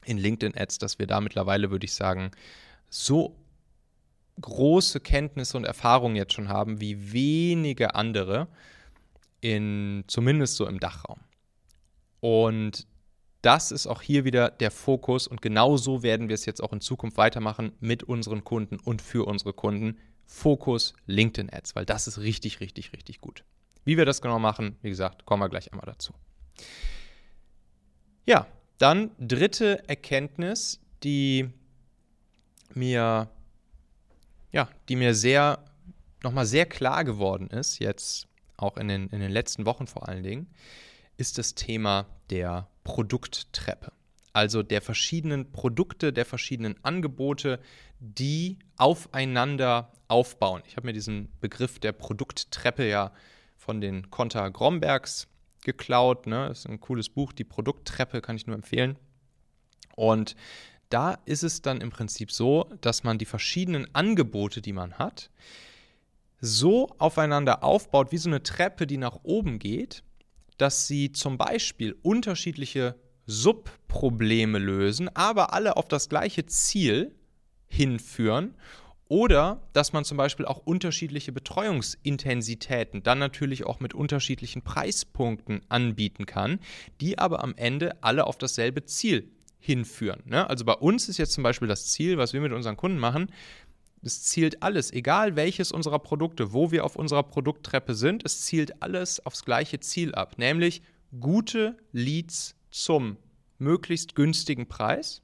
in 0.03 0.17
LinkedIn-Ads, 0.17 0.77
dass 0.79 0.99
wir 0.99 1.07
da 1.07 1.21
mittlerweile, 1.21 1.71
würde 1.71 1.85
ich 1.85 1.93
sagen, 1.93 2.31
so 2.89 3.37
große 4.41 4.99
Kenntnisse 4.99 5.55
und 5.55 5.63
Erfahrungen 5.63 6.17
jetzt 6.17 6.33
schon 6.33 6.49
haben, 6.49 6.81
wie 6.81 7.13
wenige 7.13 7.95
andere 7.95 8.49
in, 9.39 10.03
zumindest 10.07 10.57
so 10.57 10.67
im 10.67 10.81
Dachraum. 10.81 11.21
Und 12.25 12.87
das 13.43 13.71
ist 13.71 13.85
auch 13.85 14.01
hier 14.01 14.25
wieder 14.25 14.49
der 14.49 14.71
Fokus 14.71 15.27
und 15.27 15.43
genau 15.43 15.77
so 15.77 16.01
werden 16.01 16.27
wir 16.27 16.33
es 16.33 16.47
jetzt 16.47 16.59
auch 16.59 16.73
in 16.73 16.81
Zukunft 16.81 17.17
weitermachen 17.17 17.73
mit 17.79 18.01
unseren 18.01 18.43
Kunden 18.43 18.79
und 18.79 19.03
für 19.03 19.27
unsere 19.27 19.53
Kunden. 19.53 19.99
Fokus 20.25 20.95
LinkedIn 21.05 21.53
Ads, 21.53 21.75
weil 21.75 21.85
das 21.85 22.07
ist 22.07 22.17
richtig, 22.17 22.61
richtig, 22.61 22.93
richtig 22.93 23.21
gut. 23.21 23.43
Wie 23.83 23.95
wir 23.95 24.05
das 24.05 24.23
genau 24.23 24.39
machen, 24.39 24.75
wie 24.81 24.89
gesagt, 24.89 25.27
kommen 25.27 25.43
wir 25.43 25.49
gleich 25.49 25.71
einmal 25.71 25.85
dazu. 25.85 26.13
Ja, 28.25 28.47
dann 28.79 29.11
dritte 29.19 29.87
Erkenntnis, 29.87 30.79
die 31.03 31.47
mir, 32.73 33.29
ja, 34.51 34.67
die 34.89 34.95
mir 34.95 35.13
sehr, 35.13 35.63
nochmal 36.23 36.47
sehr 36.47 36.65
klar 36.65 37.03
geworden 37.03 37.51
ist, 37.51 37.77
jetzt 37.77 38.27
auch 38.57 38.77
in 38.77 38.87
den, 38.87 39.09
in 39.09 39.19
den 39.19 39.31
letzten 39.31 39.67
Wochen 39.67 39.85
vor 39.85 40.09
allen 40.09 40.23
Dingen, 40.23 40.47
ist 41.17 41.37
das 41.37 41.55
Thema 41.55 42.07
der 42.29 42.67
Produkttreppe. 42.83 43.91
Also 44.33 44.63
der 44.63 44.81
verschiedenen 44.81 45.51
Produkte, 45.51 46.11
der 46.11 46.25
verschiedenen 46.25 46.75
Angebote, 46.83 47.59
die 47.99 48.59
aufeinander 48.77 49.93
aufbauen. 50.07 50.61
Ich 50.67 50.75
habe 50.75 50.87
mir 50.87 50.93
diesen 50.93 51.29
Begriff 51.39 51.79
der 51.79 51.93
Produkttreppe 51.93 52.87
ja 52.87 53.13
von 53.55 53.79
den 53.79 54.11
Konter 54.11 54.49
Grombergs 54.51 55.27
geklaut. 55.61 56.27
Ne? 56.27 56.49
Das 56.49 56.59
ist 56.59 56.69
ein 56.69 56.79
cooles 56.79 57.09
Buch, 57.09 57.33
die 57.33 57.43
Produkttreppe 57.43 58.21
kann 58.21 58.35
ich 58.35 58.45
nur 58.45 58.55
empfehlen. 58.55 58.97
Und 59.95 60.35
da 60.89 61.17
ist 61.25 61.43
es 61.43 61.61
dann 61.61 61.81
im 61.81 61.89
Prinzip 61.89 62.31
so, 62.31 62.69
dass 62.81 63.03
man 63.03 63.17
die 63.17 63.25
verschiedenen 63.25 63.93
Angebote, 63.93 64.61
die 64.61 64.73
man 64.73 64.95
hat, 64.95 65.29
so 66.41 66.93
aufeinander 66.99 67.63
aufbaut, 67.63 68.11
wie 68.11 68.17
so 68.17 68.29
eine 68.29 68.43
Treppe, 68.43 68.85
die 68.85 68.97
nach 68.97 69.19
oben 69.23 69.59
geht, 69.59 70.03
dass 70.57 70.87
sie 70.87 71.11
zum 71.11 71.37
Beispiel 71.37 71.95
unterschiedliche 72.01 72.95
Subprobleme 73.25 74.59
lösen, 74.59 75.09
aber 75.15 75.53
alle 75.53 75.77
auf 75.77 75.87
das 75.87 76.09
gleiche 76.09 76.45
Ziel 76.45 77.15
hinführen. 77.67 78.55
Oder 79.07 79.61
dass 79.73 79.93
man 79.93 80.03
zum 80.03 80.17
Beispiel 80.17 80.45
auch 80.45 80.57
unterschiedliche 80.57 81.31
Betreuungsintensitäten 81.31 83.03
dann 83.03 83.19
natürlich 83.19 83.63
auch 83.63 83.79
mit 83.79 83.93
unterschiedlichen 83.93 84.63
Preispunkten 84.63 85.61
anbieten 85.69 86.25
kann, 86.25 86.59
die 87.01 87.19
aber 87.19 87.43
am 87.43 87.53
Ende 87.55 88.01
alle 88.01 88.25
auf 88.25 88.39
dasselbe 88.39 88.85
Ziel 88.85 89.31
hinführen. 89.59 90.21
Ne? 90.25 90.49
Also 90.49 90.65
bei 90.65 90.73
uns 90.73 91.07
ist 91.07 91.17
jetzt 91.17 91.33
zum 91.33 91.43
Beispiel 91.43 91.67
das 91.67 91.87
Ziel, 91.87 92.17
was 92.17 92.33
wir 92.33 92.41
mit 92.41 92.51
unseren 92.51 92.77
Kunden 92.77 92.97
machen, 92.97 93.31
es 94.05 94.21
zielt 94.21 94.61
alles, 94.61 94.93
egal 94.93 95.35
welches 95.35 95.71
unserer 95.71 95.97
Produkte, 95.97 96.53
wo 96.53 96.71
wir 96.71 96.85
auf 96.85 96.95
unserer 96.95 97.23
Produkttreppe 97.23 97.95
sind, 97.95 98.23
es 98.23 98.41
zielt 98.41 98.83
alles 98.83 99.25
aufs 99.25 99.43
gleiche 99.43 99.79
Ziel 99.79 100.13
ab, 100.13 100.37
nämlich 100.37 100.83
gute 101.19 101.75
Leads 101.91 102.55
zum 102.69 103.17
möglichst 103.57 104.13
günstigen 104.13 104.67
Preis, 104.67 105.23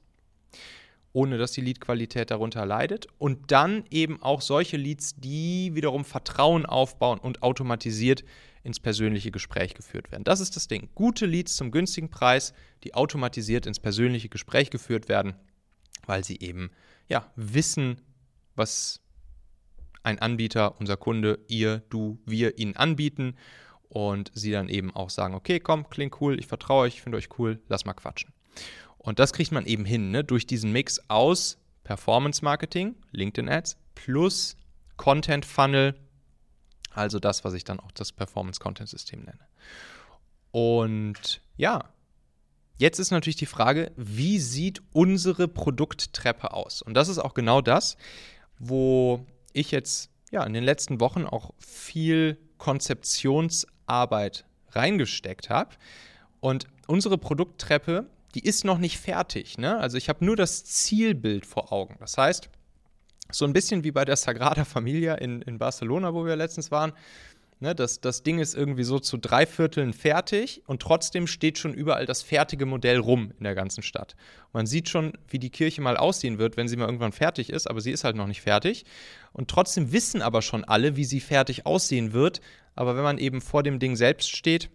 ohne 1.12 1.38
dass 1.38 1.52
die 1.52 1.60
Leadqualität 1.60 2.32
darunter 2.32 2.66
leidet. 2.66 3.06
Und 3.18 3.52
dann 3.52 3.84
eben 3.90 4.20
auch 4.20 4.40
solche 4.40 4.76
Leads, 4.76 5.14
die 5.16 5.74
wiederum 5.74 6.04
Vertrauen 6.04 6.66
aufbauen 6.66 7.20
und 7.20 7.42
automatisiert 7.42 8.24
ins 8.64 8.80
persönliche 8.80 9.30
Gespräch 9.30 9.74
geführt 9.74 10.10
werden. 10.10 10.24
Das 10.24 10.40
ist 10.40 10.56
das 10.56 10.66
Ding. 10.66 10.88
Gute 10.94 11.26
Leads 11.26 11.54
zum 11.54 11.70
günstigen 11.70 12.10
Preis, 12.10 12.52
die 12.82 12.94
automatisiert 12.94 13.66
ins 13.66 13.78
persönliche 13.78 14.28
Gespräch 14.28 14.70
geführt 14.70 15.08
werden, 15.08 15.34
weil 16.06 16.24
sie 16.24 16.38
eben 16.40 16.70
ja, 17.08 17.30
wissen, 17.36 18.00
was 18.54 19.00
ein 20.02 20.18
Anbieter, 20.18 20.80
unser 20.80 20.96
Kunde, 20.96 21.38
ihr, 21.48 21.82
du, 21.88 22.18
wir 22.26 22.58
ihnen 22.58 22.76
anbieten 22.76 23.36
und 23.88 24.30
sie 24.34 24.50
dann 24.50 24.68
eben 24.68 24.94
auch 24.94 25.10
sagen, 25.10 25.34
okay, 25.34 25.60
komm, 25.60 25.88
klingt 25.90 26.20
cool, 26.20 26.38
ich 26.38 26.46
vertraue 26.46 26.84
euch, 26.84 26.94
ich 26.94 27.02
finde 27.02 27.18
euch 27.18 27.28
cool, 27.38 27.60
lass 27.68 27.84
mal 27.84 27.92
quatschen. 27.94 28.32
Und 28.98 29.18
das 29.18 29.32
kriegt 29.32 29.52
man 29.52 29.66
eben 29.66 29.84
hin, 29.84 30.10
ne? 30.10 30.24
durch 30.24 30.46
diesen 30.46 30.72
Mix 30.72 31.00
aus 31.08 31.58
Performance 31.84 32.44
Marketing, 32.44 32.94
LinkedIn 33.10 33.48
Ads, 33.48 33.76
plus 33.94 34.56
Content 34.96 35.44
Funnel, 35.44 35.94
also 36.92 37.18
das, 37.18 37.44
was 37.44 37.54
ich 37.54 37.64
dann 37.64 37.80
auch 37.80 37.92
das 37.92 38.12
Performance 38.12 38.60
Content 38.60 38.88
System 38.88 39.20
nenne. 39.20 39.46
Und 40.52 41.40
ja, 41.56 41.90
jetzt 42.76 42.98
ist 42.98 43.10
natürlich 43.10 43.36
die 43.36 43.46
Frage, 43.46 43.92
wie 43.96 44.38
sieht 44.38 44.82
unsere 44.92 45.48
Produkttreppe 45.48 46.52
aus? 46.52 46.82
Und 46.82 46.94
das 46.94 47.08
ist 47.08 47.18
auch 47.18 47.34
genau 47.34 47.60
das, 47.60 47.96
wo 48.62 49.26
ich 49.52 49.70
jetzt 49.72 50.10
ja 50.30 50.44
in 50.44 50.54
den 50.54 50.64
letzten 50.64 51.00
Wochen 51.00 51.26
auch 51.26 51.50
viel 51.58 52.38
Konzeptionsarbeit 52.58 54.44
reingesteckt 54.70 55.50
habe. 55.50 55.70
Und 56.40 56.66
unsere 56.86 57.18
Produkttreppe, 57.18 58.06
die 58.34 58.44
ist 58.44 58.64
noch 58.64 58.78
nicht 58.78 58.98
fertig. 58.98 59.58
Ne? 59.58 59.76
Also 59.78 59.98
ich 59.98 60.08
habe 60.08 60.24
nur 60.24 60.36
das 60.36 60.64
Zielbild 60.64 61.44
vor 61.44 61.72
Augen. 61.72 61.96
Das 61.98 62.16
heißt, 62.16 62.48
so 63.30 63.44
ein 63.44 63.52
bisschen 63.52 63.82
wie 63.82 63.90
bei 63.90 64.04
der 64.04 64.16
Sagrada 64.16 64.64
Familia 64.64 65.14
in, 65.16 65.42
in 65.42 65.58
Barcelona, 65.58 66.14
wo 66.14 66.24
wir 66.24 66.36
letztens 66.36 66.70
waren. 66.70 66.92
Ne, 67.62 67.76
das, 67.76 68.00
das 68.00 68.24
Ding 68.24 68.40
ist 68.40 68.56
irgendwie 68.56 68.82
so 68.82 68.98
zu 68.98 69.16
drei 69.16 69.46
Vierteln 69.46 69.92
fertig 69.92 70.64
und 70.66 70.82
trotzdem 70.82 71.28
steht 71.28 71.58
schon 71.58 71.72
überall 71.72 72.06
das 72.06 72.20
fertige 72.20 72.66
Modell 72.66 72.98
rum 72.98 73.32
in 73.38 73.44
der 73.44 73.54
ganzen 73.54 73.84
Stadt. 73.84 74.16
Man 74.52 74.66
sieht 74.66 74.88
schon, 74.88 75.12
wie 75.28 75.38
die 75.38 75.50
Kirche 75.50 75.80
mal 75.80 75.96
aussehen 75.96 76.38
wird, 76.38 76.56
wenn 76.56 76.66
sie 76.66 76.76
mal 76.76 76.86
irgendwann 76.86 77.12
fertig 77.12 77.50
ist, 77.50 77.70
aber 77.70 77.80
sie 77.80 77.92
ist 77.92 78.02
halt 78.02 78.16
noch 78.16 78.26
nicht 78.26 78.40
fertig. 78.40 78.84
Und 79.32 79.48
trotzdem 79.48 79.92
wissen 79.92 80.22
aber 80.22 80.42
schon 80.42 80.64
alle, 80.64 80.96
wie 80.96 81.04
sie 81.04 81.20
fertig 81.20 81.64
aussehen 81.64 82.12
wird. 82.12 82.40
Aber 82.74 82.96
wenn 82.96 83.04
man 83.04 83.18
eben 83.18 83.40
vor 83.40 83.62
dem 83.62 83.78
Ding 83.78 83.94
selbst 83.94 84.36
steht, 84.36 84.68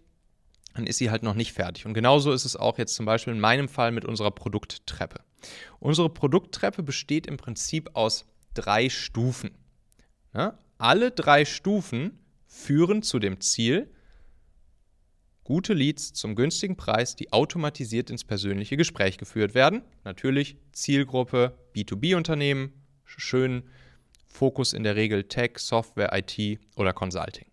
dann 0.72 0.86
ist 0.86 0.96
sie 0.96 1.10
halt 1.10 1.22
noch 1.22 1.34
nicht 1.34 1.52
fertig. 1.52 1.84
Und 1.84 1.92
genauso 1.92 2.32
ist 2.32 2.46
es 2.46 2.56
auch 2.56 2.78
jetzt 2.78 2.94
zum 2.94 3.04
Beispiel 3.04 3.34
in 3.34 3.40
meinem 3.40 3.68
Fall 3.68 3.92
mit 3.92 4.06
unserer 4.06 4.30
Produkttreppe. 4.30 5.20
Unsere 5.78 6.08
Produkttreppe 6.08 6.82
besteht 6.82 7.26
im 7.26 7.36
Prinzip 7.36 7.90
aus 7.92 8.24
drei 8.54 8.88
Stufen. 8.88 9.50
Ja? 10.32 10.58
Alle 10.78 11.10
drei 11.10 11.44
Stufen 11.44 12.18
führen 12.48 13.02
zu 13.02 13.20
dem 13.20 13.40
Ziel, 13.40 13.92
gute 15.44 15.74
Leads 15.74 16.12
zum 16.12 16.34
günstigen 16.34 16.76
Preis, 16.76 17.14
die 17.14 17.32
automatisiert 17.32 18.10
ins 18.10 18.24
persönliche 18.24 18.76
Gespräch 18.76 19.18
geführt 19.18 19.54
werden. 19.54 19.82
Natürlich 20.04 20.56
Zielgruppe 20.72 21.56
B2B-Unternehmen, 21.74 22.72
schön 23.04 23.62
Fokus 24.26 24.72
in 24.72 24.82
der 24.82 24.96
Regel 24.96 25.24
Tech, 25.24 25.58
Software, 25.58 26.10
IT 26.12 26.60
oder 26.76 26.92
Consulting. 26.92 27.46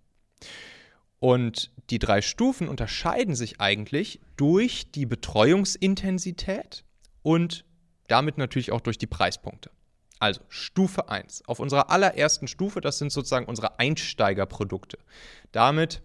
Und 1.19 1.71
die 1.89 1.99
drei 1.99 2.21
Stufen 2.21 2.67
unterscheiden 2.67 3.35
sich 3.35 3.61
eigentlich 3.61 4.19
durch 4.35 4.91
die 4.91 5.05
Betreuungsintensität 5.05 6.83
und 7.21 7.65
damit 8.07 8.37
natürlich 8.37 8.71
auch 8.71 8.81
durch 8.81 8.97
die 8.97 9.07
Preispunkte. 9.07 9.71
Also 10.19 10.41
Stufe 10.49 11.09
1. 11.09 11.43
Auf 11.47 11.59
unserer 11.59 11.89
allerersten 11.89 12.47
Stufe, 12.47 12.81
das 12.81 12.97
sind 12.97 13.11
sozusagen 13.11 13.45
unsere 13.45 13.79
Einsteigerprodukte. 13.79 14.97
Damit 15.51 16.01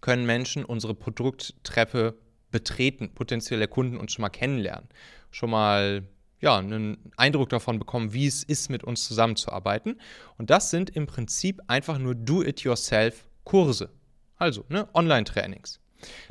können 0.00 0.26
Menschen 0.26 0.64
unsere 0.64 0.94
Produkttreppe 0.94 2.18
betreten, 2.50 3.14
potenzielle 3.14 3.68
Kunden 3.68 3.96
uns 3.96 4.12
schon 4.12 4.22
mal 4.22 4.28
kennenlernen, 4.28 4.88
schon 5.30 5.50
mal 5.50 6.08
ja, 6.40 6.56
einen 6.56 7.12
Eindruck 7.16 7.48
davon 7.48 7.78
bekommen, 7.78 8.12
wie 8.12 8.26
es 8.26 8.44
ist, 8.44 8.70
mit 8.70 8.84
uns 8.84 9.06
zusammenzuarbeiten. 9.06 10.00
Und 10.36 10.50
das 10.50 10.70
sind 10.70 10.90
im 10.90 11.06
Prinzip 11.06 11.60
einfach 11.66 11.98
nur 11.98 12.14
Do-it-yourself-Kurse, 12.14 13.90
also 14.36 14.64
ne, 14.68 14.88
Online-Trainings. 14.94 15.80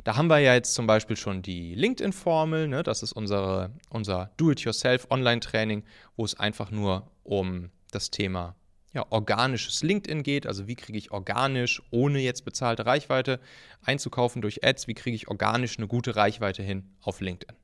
Da 0.04 0.16
haben 0.16 0.28
wir 0.28 0.38
ja 0.38 0.54
jetzt 0.54 0.74
zum 0.74 0.86
Beispiel 0.86 1.16
schon 1.16 1.42
die 1.42 1.74
LinkedIn-Formel, 1.74 2.68
ne? 2.68 2.82
das 2.82 3.02
ist 3.02 3.12
unsere, 3.12 3.70
unser 3.90 4.30
Do-it-yourself-Online-Training, 4.36 5.84
wo 6.16 6.24
es 6.24 6.38
einfach 6.38 6.70
nur 6.70 7.10
um 7.22 7.70
das 7.90 8.10
Thema 8.10 8.54
ja, 8.94 9.04
organisches 9.10 9.82
LinkedIn 9.82 10.22
geht. 10.22 10.46
Also 10.46 10.66
wie 10.66 10.74
kriege 10.74 10.98
ich 10.98 11.10
organisch, 11.10 11.82
ohne 11.90 12.20
jetzt 12.20 12.44
bezahlte 12.44 12.86
Reichweite 12.86 13.40
einzukaufen 13.82 14.42
durch 14.42 14.64
Ads, 14.64 14.88
wie 14.88 14.94
kriege 14.94 15.14
ich 15.14 15.28
organisch 15.28 15.78
eine 15.78 15.86
gute 15.86 16.16
Reichweite 16.16 16.62
hin 16.62 16.90
auf 17.02 17.20
LinkedIn. 17.20 17.56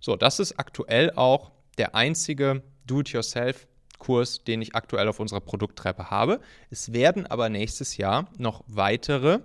So, 0.00 0.16
das 0.16 0.38
ist 0.38 0.58
aktuell 0.58 1.10
auch 1.16 1.52
der 1.78 1.94
einzige 1.94 2.62
Do-it-yourself-Kurs, 2.86 4.44
den 4.44 4.62
ich 4.62 4.74
aktuell 4.74 5.08
auf 5.08 5.18
unserer 5.18 5.40
Produkttreppe 5.40 6.10
habe. 6.10 6.40
Es 6.70 6.92
werden 6.92 7.26
aber 7.26 7.48
nächstes 7.48 7.96
Jahr 7.96 8.30
noch 8.36 8.62
weitere 8.66 9.40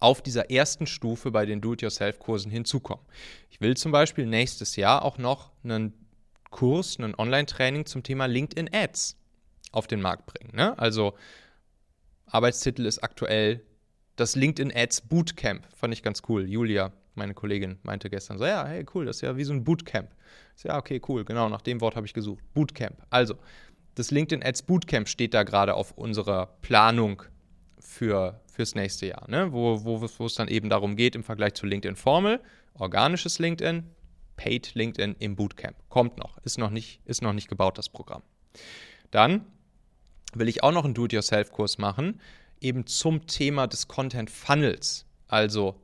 auf 0.00 0.22
dieser 0.22 0.50
ersten 0.50 0.86
Stufe 0.86 1.30
bei 1.30 1.44
den 1.44 1.60
Do-it-yourself-Kursen 1.60 2.50
hinzukommen. 2.50 3.04
Ich 3.50 3.60
will 3.60 3.76
zum 3.76 3.92
Beispiel 3.92 4.26
nächstes 4.26 4.76
Jahr 4.76 5.04
auch 5.04 5.18
noch 5.18 5.50
einen 5.64 5.92
Kurs, 6.50 6.98
einen 6.98 7.14
Online-Training 7.14 7.86
zum 7.86 8.02
Thema 8.02 8.26
LinkedIn 8.26 8.70
Ads 8.72 9.16
auf 9.72 9.86
den 9.86 10.00
Markt 10.00 10.26
bringen. 10.26 10.54
Ne? 10.54 10.78
Also 10.78 11.14
Arbeitstitel 12.26 12.86
ist 12.86 13.02
aktuell 13.02 13.62
das 14.16 14.34
LinkedIn 14.36 14.72
Ads 14.74 15.02
Bootcamp. 15.02 15.64
Fand 15.74 15.94
ich 15.94 16.02
ganz 16.02 16.22
cool. 16.28 16.48
Julia, 16.48 16.92
meine 17.14 17.34
Kollegin, 17.34 17.78
meinte 17.82 18.08
gestern 18.10 18.38
so, 18.38 18.46
ja, 18.46 18.66
hey, 18.66 18.84
cool, 18.94 19.06
das 19.06 19.16
ist 19.16 19.22
ja 19.22 19.36
wie 19.36 19.44
so 19.44 19.52
ein 19.52 19.64
Bootcamp. 19.64 20.10
So, 20.56 20.68
ja, 20.68 20.78
okay, 20.78 21.00
cool, 21.08 21.24
genau, 21.24 21.48
nach 21.48 21.62
dem 21.62 21.80
Wort 21.80 21.96
habe 21.96 22.06
ich 22.06 22.14
gesucht. 22.14 22.42
Bootcamp. 22.54 22.96
Also, 23.10 23.34
das 23.94 24.10
LinkedIn 24.10 24.44
Ads 24.44 24.62
Bootcamp 24.62 25.08
steht 25.08 25.34
da 25.34 25.42
gerade 25.42 25.74
auf 25.74 25.92
unserer 25.92 26.46
Planung 26.62 27.22
für, 27.78 28.40
fürs 28.58 28.74
nächste 28.74 29.06
Jahr, 29.06 29.30
ne? 29.30 29.52
wo, 29.52 29.84
wo, 29.84 30.02
wo 30.02 30.26
es 30.26 30.34
dann 30.34 30.48
eben 30.48 30.68
darum 30.68 30.96
geht, 30.96 31.14
im 31.14 31.22
Vergleich 31.22 31.54
zu 31.54 31.64
LinkedIn 31.64 31.94
Formel, 31.94 32.40
organisches 32.74 33.38
LinkedIn, 33.38 33.84
Paid 34.36 34.74
LinkedIn 34.74 35.14
im 35.20 35.36
Bootcamp. 35.36 35.76
Kommt 35.88 36.18
noch, 36.18 36.38
ist 36.38 36.58
noch 36.58 36.70
nicht, 36.70 37.00
ist 37.04 37.22
noch 37.22 37.32
nicht 37.32 37.46
gebaut, 37.46 37.78
das 37.78 37.88
Programm. 37.88 38.24
Dann 39.12 39.46
will 40.34 40.48
ich 40.48 40.64
auch 40.64 40.72
noch 40.72 40.84
einen 40.84 40.94
Do-it-yourself-Kurs 40.94 41.78
machen, 41.78 42.20
eben 42.60 42.84
zum 42.84 43.28
Thema 43.28 43.68
des 43.68 43.86
Content 43.86 44.28
Funnels. 44.28 45.06
Also, 45.28 45.80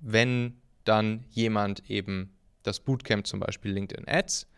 wenn 0.00 0.60
dann 0.82 1.26
jemand 1.30 1.88
eben 1.88 2.36
das 2.64 2.80
Bootcamp 2.80 3.24
zum 3.24 3.38
Beispiel 3.38 3.70
LinkedIn 3.70 4.08
Ads 4.08 4.48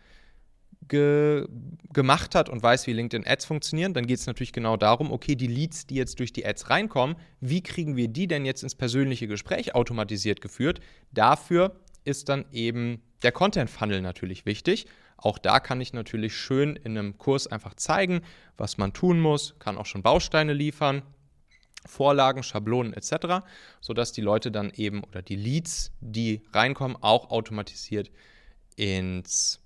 ge 0.86 1.46
gemacht 1.92 2.34
hat 2.34 2.48
und 2.48 2.62
weiß, 2.62 2.86
wie 2.86 2.92
LinkedIn 2.92 3.26
Ads 3.26 3.46
funktionieren, 3.46 3.94
dann 3.94 4.06
geht 4.06 4.18
es 4.18 4.26
natürlich 4.26 4.52
genau 4.52 4.76
darum, 4.76 5.10
okay, 5.10 5.34
die 5.34 5.46
Leads, 5.46 5.86
die 5.86 5.96
jetzt 5.96 6.18
durch 6.20 6.32
die 6.32 6.46
Ads 6.46 6.70
reinkommen, 6.70 7.16
wie 7.40 7.62
kriegen 7.62 7.96
wir 7.96 8.08
die 8.08 8.28
denn 8.28 8.44
jetzt 8.44 8.62
ins 8.62 8.74
persönliche 8.74 9.26
Gespräch 9.26 9.74
automatisiert 9.74 10.40
geführt? 10.40 10.80
Dafür 11.12 11.80
ist 12.04 12.28
dann 12.28 12.44
eben 12.52 13.02
der 13.22 13.32
Content 13.32 13.70
Funnel 13.70 14.00
natürlich 14.00 14.46
wichtig. 14.46 14.86
Auch 15.16 15.38
da 15.38 15.58
kann 15.58 15.80
ich 15.80 15.92
natürlich 15.92 16.36
schön 16.36 16.76
in 16.76 16.96
einem 16.96 17.18
Kurs 17.18 17.48
einfach 17.48 17.74
zeigen, 17.74 18.22
was 18.56 18.78
man 18.78 18.92
tun 18.92 19.18
muss, 19.18 19.56
kann 19.58 19.76
auch 19.76 19.86
schon 19.86 20.02
Bausteine 20.02 20.52
liefern, 20.52 21.02
Vorlagen, 21.86 22.42
Schablonen 22.42 22.92
etc., 22.92 23.44
sodass 23.80 24.12
die 24.12 24.20
Leute 24.20 24.50
dann 24.50 24.70
eben 24.74 25.02
oder 25.02 25.22
die 25.22 25.36
Leads, 25.36 25.92
die 26.00 26.42
reinkommen, 26.52 26.96
auch 27.00 27.30
automatisiert 27.30 28.10
ins 28.76 29.60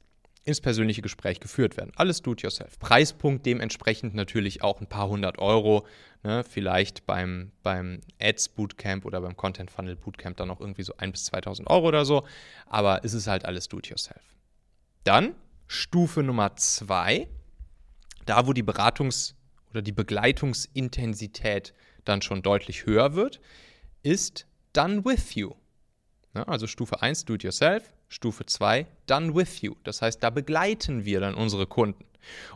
ins 0.45 0.61
persönliche 0.61 1.03
Gespräch 1.03 1.41
geführt 1.41 1.77
werden. 1.77 1.93
Alles 1.97 2.23
do-it-yourself. 2.23 2.79
Preispunkt 2.79 3.47
dementsprechend 3.47 4.15
natürlich 4.15 4.63
auch 4.63 4.81
ein 4.81 4.89
paar 4.89 5.09
hundert 5.09 5.39
Euro. 5.39 5.87
Ne? 6.25 6.43
Vielleicht 6.45 7.07
beim, 7.07 7.53
beim 7.63 8.01
Ads 8.21 8.49
Bootcamp 8.51 9.05
oder 9.05 9.21
beim 9.21 9.37
Content 9.37 9.71
Funnel 9.71 9.97
Bootcamp 9.97 10.37
dann 10.37 10.49
noch 10.49 10.61
irgendwie 10.61 10.83
so 10.83 10.95
1.000 10.95 11.11
bis 11.13 11.33
2.000 11.33 11.67
Euro 11.69 11.87
oder 11.87 12.05
so. 12.05 12.27
Aber 12.67 13.05
es 13.05 13.15
ist 13.15 13.29
halt 13.29 13.45
alles 13.45 13.69
do-it-yourself. 13.69 14.23
Dann 15.05 15.35
Stufe 15.69 16.23
Nummer 16.23 16.57
zwei, 16.57 17.29
da 18.27 18.47
wo 18.47 18.53
die 18.53 18.65
Beratungs- 18.65 19.35
oder 19.71 19.83
die 19.83 19.93
Begleitungsintensität 19.93 21.73
dann 22.05 22.21
schon 22.21 22.43
deutlich 22.43 22.85
höher 22.85 23.15
wird, 23.15 23.41
ist 24.03 24.47
Done 24.73 25.05
with 25.05 25.35
you. 25.35 25.55
Ja, 26.35 26.45
also 26.45 26.67
Stufe 26.67 27.01
1, 27.01 27.25
do 27.27 27.35
it 27.35 27.43
yourself. 27.43 27.93
Stufe 28.13 28.47
2, 28.47 28.87
done 29.07 29.35
with 29.35 29.63
you. 29.63 29.75
Das 29.85 30.03
heißt, 30.03 30.23
da 30.23 30.31
begleiten 30.31 31.05
wir 31.05 31.21
dann 31.21 31.35
unsere 31.35 31.67
Kunden. 31.67 32.05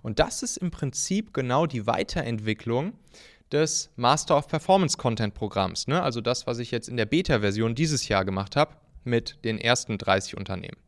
Und 0.02 0.18
das 0.18 0.42
ist 0.42 0.58
im 0.58 0.70
Prinzip 0.70 1.32
genau 1.32 1.66
die 1.66 1.86
Weiterentwicklung 1.86 2.92
des 3.50 3.90
Master 3.96 4.36
of 4.36 4.48
Performance 4.48 4.96
Content 4.96 5.34
Programms. 5.34 5.86
Ne? 5.86 6.02
Also 6.02 6.20
das, 6.20 6.46
was 6.46 6.58
ich 6.58 6.70
jetzt 6.70 6.88
in 6.88 6.96
der 6.96 7.06
Beta-Version 7.06 7.74
dieses 7.74 8.08
Jahr 8.08 8.24
gemacht 8.24 8.56
habe 8.56 8.76
mit 9.04 9.44
den 9.44 9.58
ersten 9.58 9.98
30 9.98 10.36
Unternehmen. 10.36 10.78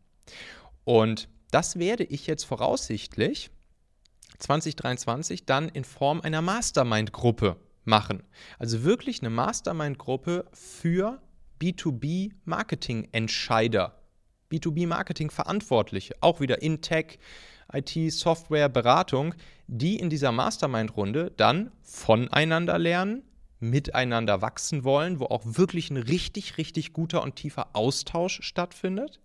Und 0.84 1.28
das 1.50 1.78
werde 1.78 2.04
ich 2.04 2.26
jetzt 2.26 2.44
voraussichtlich 2.44 3.50
2023 4.38 5.46
dann 5.46 5.68
in 5.68 5.84
Form 5.84 6.20
einer 6.20 6.42
Mastermind-Gruppe 6.42 7.56
machen. 7.84 8.22
Also 8.58 8.84
wirklich 8.84 9.22
eine 9.22 9.30
Mastermind-Gruppe 9.30 10.46
für 10.52 11.20
B2B-Marketing-Entscheider, 11.60 13.98
B2B-Marketing-Verantwortliche, 14.50 16.14
auch 16.21 16.40
wieder 16.40 16.62
in 16.62 16.81
Tech, 16.81 17.19
IT, 17.73 18.12
Software, 18.12 18.69
Beratung, 18.69 19.35
die 19.67 19.99
in 19.99 20.11
dieser 20.11 20.33
Mastermind-Runde 20.33 21.33
dann 21.37 21.71
voneinander 21.83 22.78
lernen, 22.78 23.23
miteinander 23.61 24.40
wachsen 24.40 24.85
wollen, 24.85 25.21
wo 25.21 25.26
auch 25.26 25.43
wirklich 25.45 25.90
ein 25.90 25.97
richtig, 25.97 26.59
richtig 26.59 26.93
guter 26.93 27.23
und 27.23 27.37
tiefer 27.37 27.69
Austausch 27.75 28.40
stattfindet. 28.43 29.21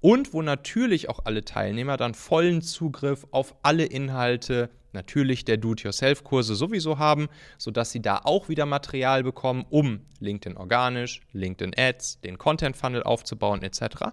Und 0.00 0.32
wo 0.32 0.42
natürlich 0.42 1.08
auch 1.08 1.20
alle 1.24 1.44
Teilnehmer 1.44 1.96
dann 1.96 2.14
vollen 2.14 2.62
Zugriff 2.62 3.26
auf 3.32 3.56
alle 3.62 3.84
Inhalte 3.84 4.70
natürlich 4.92 5.44
der 5.44 5.56
Do-it-yourself-Kurse 5.56 6.54
sowieso 6.54 6.98
haben, 6.98 7.28
sodass 7.56 7.90
sie 7.90 8.00
da 8.00 8.20
auch 8.24 8.48
wieder 8.48 8.66
Material 8.66 9.22
bekommen, 9.22 9.64
um 9.70 10.00
LinkedIn 10.20 10.56
organisch, 10.56 11.20
LinkedIn 11.32 11.74
Ads, 11.76 12.20
den 12.20 12.38
Content-Funnel 12.38 13.02
aufzubauen 13.02 13.62
etc. 13.62 14.12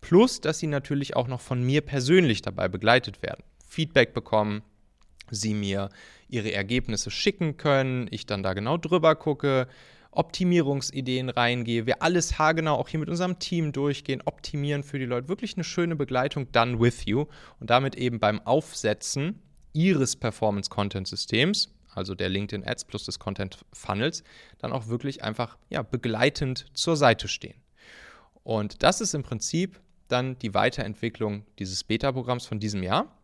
Plus, 0.00 0.40
dass 0.40 0.58
sie 0.58 0.66
natürlich 0.66 1.16
auch 1.16 1.28
noch 1.28 1.40
von 1.40 1.62
mir 1.62 1.80
persönlich 1.80 2.42
dabei 2.42 2.68
begleitet 2.68 3.22
werden. 3.22 3.44
Feedback 3.66 4.14
bekommen, 4.14 4.62
sie 5.30 5.54
mir 5.54 5.88
ihre 6.28 6.52
Ergebnisse 6.52 7.10
schicken 7.10 7.56
können, 7.56 8.08
ich 8.10 8.26
dann 8.26 8.42
da 8.42 8.54
genau 8.54 8.76
drüber 8.76 9.14
gucke, 9.14 9.68
Optimierungsideen 10.10 11.28
reingehe, 11.28 11.86
wir 11.86 12.02
alles 12.02 12.38
haargenau 12.38 12.76
auch 12.76 12.88
hier 12.88 13.00
mit 13.00 13.08
unserem 13.08 13.38
Team 13.38 13.72
durchgehen, 13.72 14.22
optimieren 14.24 14.84
für 14.84 14.98
die 14.98 15.06
Leute. 15.06 15.28
Wirklich 15.28 15.56
eine 15.56 15.64
schöne 15.64 15.96
Begleitung 15.96 16.50
done 16.52 16.80
with 16.80 17.04
you 17.04 17.26
und 17.58 17.70
damit 17.70 17.96
eben 17.96 18.20
beim 18.20 18.40
Aufsetzen 18.40 19.40
ihres 19.74 20.16
Performance-Content-Systems, 20.16 21.68
also 21.94 22.14
der 22.14 22.30
LinkedIn 22.30 22.66
Ads 22.66 22.86
plus 22.86 23.04
des 23.04 23.18
Content 23.18 23.58
Funnels, 23.72 24.24
dann 24.58 24.72
auch 24.72 24.88
wirklich 24.88 25.22
einfach 25.22 25.58
ja, 25.68 25.82
begleitend 25.82 26.66
zur 26.72 26.96
Seite 26.96 27.28
stehen. 27.28 27.60
Und 28.42 28.82
das 28.82 29.00
ist 29.00 29.14
im 29.14 29.22
Prinzip 29.22 29.80
dann 30.08 30.38
die 30.38 30.54
Weiterentwicklung 30.54 31.44
dieses 31.58 31.84
Beta-Programms 31.84 32.46
von 32.46 32.58
diesem 32.60 32.82
Jahr. 32.82 33.18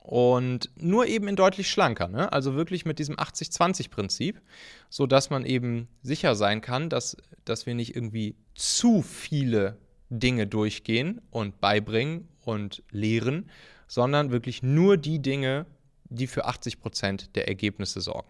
Und 0.00 0.70
nur 0.76 1.06
eben 1.06 1.28
in 1.28 1.36
deutlich 1.36 1.70
schlanker, 1.70 2.08
ne? 2.08 2.32
also 2.32 2.54
wirklich 2.54 2.86
mit 2.86 2.98
diesem 2.98 3.16
80-20-Prinzip, 3.16 4.40
sodass 4.88 5.28
man 5.28 5.44
eben 5.44 5.86
sicher 6.02 6.34
sein 6.34 6.62
kann, 6.62 6.88
dass, 6.88 7.18
dass 7.44 7.66
wir 7.66 7.74
nicht 7.74 7.94
irgendwie 7.94 8.34
zu 8.54 9.02
viele 9.02 9.76
Dinge 10.08 10.46
durchgehen 10.46 11.20
und 11.30 11.60
beibringen 11.60 12.26
und 12.40 12.82
lehren, 12.90 13.50
sondern 13.88 14.30
wirklich 14.30 14.62
nur 14.62 14.96
die 14.96 15.18
Dinge, 15.18 15.66
die 16.04 16.26
für 16.26 16.44
80 16.44 16.80
Prozent 16.80 17.34
der 17.34 17.48
Ergebnisse 17.48 18.00
sorgen. 18.00 18.28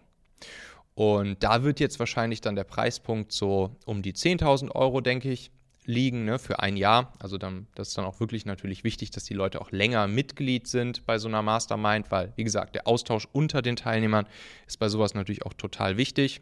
Und 0.95 1.43
da 1.43 1.63
wird 1.63 1.79
jetzt 1.79 1.99
wahrscheinlich 1.99 2.41
dann 2.41 2.55
der 2.55 2.63
Preispunkt 2.63 3.31
so 3.31 3.77
um 3.85 4.01
die 4.01 4.13
10.000 4.13 4.71
Euro, 4.71 4.99
denke 4.99 5.31
ich, 5.31 5.51
liegen 5.85 6.25
ne, 6.25 6.39
für 6.39 6.59
ein 6.59 6.77
Jahr. 6.77 7.13
Also 7.19 7.37
dann, 7.37 7.67
das 7.75 7.89
ist 7.89 7.97
dann 7.97 8.05
auch 8.05 8.19
wirklich 8.19 8.45
natürlich 8.45 8.83
wichtig, 8.83 9.11
dass 9.11 9.23
die 9.23 9.33
Leute 9.33 9.61
auch 9.61 9.71
länger 9.71 10.07
Mitglied 10.07 10.67
sind 10.67 11.05
bei 11.05 11.17
so 11.17 11.27
einer 11.27 11.41
Mastermind, 11.41 12.11
weil, 12.11 12.33
wie 12.35 12.43
gesagt, 12.43 12.75
der 12.75 12.85
Austausch 12.85 13.27
unter 13.31 13.61
den 13.61 13.75
Teilnehmern 13.75 14.27
ist 14.67 14.77
bei 14.77 14.89
sowas 14.89 15.13
natürlich 15.13 15.45
auch 15.45 15.53
total 15.53 15.97
wichtig. 15.97 16.41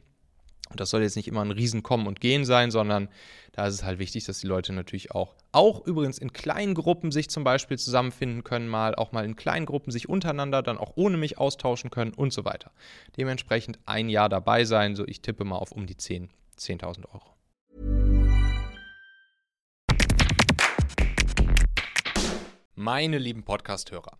Und 0.70 0.80
das 0.80 0.90
soll 0.90 1.02
jetzt 1.02 1.16
nicht 1.16 1.28
immer 1.28 1.42
ein 1.42 1.52
Riesenkommen 1.52 2.08
und 2.08 2.20
Gehen 2.20 2.46
sein, 2.46 2.72
sondern 2.72 3.10
da 3.54 3.68
ist 3.68 3.76
es 3.76 3.84
halt 3.84 4.00
wichtig, 4.00 4.26
dass 4.26 4.40
die 4.40 4.48
Leute 4.48 4.74
natürlich 4.74 5.12
auch, 5.12 5.36
auch 5.52 5.86
übrigens 5.86 6.18
in 6.18 6.34
kleinen 6.34 6.74
Gruppen 6.74 7.12
sich 7.12 7.30
zum 7.30 7.44
Beispiel 7.44 7.78
zusammenfinden 7.78 8.44
können, 8.44 8.68
mal 8.68 8.96
auch 8.96 9.12
mal 9.12 9.26
in 9.26 9.36
kleinen 9.36 9.66
Gruppen 9.66 9.92
sich 9.92 10.10
untereinander 10.10 10.62
dann 10.62 10.78
auch 10.78 10.94
ohne 10.96 11.18
mich 11.18 11.38
austauschen 11.38 11.90
können 11.90 12.14
und 12.14 12.34
so 12.34 12.46
weiter. 12.46 12.72
Dementsprechend 13.18 13.80
ein 13.86 14.10
Jahr 14.10 14.30
dabei 14.30 14.66
sein, 14.66 14.96
so 14.96 15.08
ich 15.08 15.22
tippe 15.22 15.44
mal 15.44 15.58
auf 15.58 15.72
um 15.72 15.86
die 15.88 15.98
10, 15.98 16.30
10.000 16.58 17.06
Euro. 17.14 17.38
Meine 22.80 23.18
lieben 23.18 23.44
Podcast-Hörer, 23.44 24.20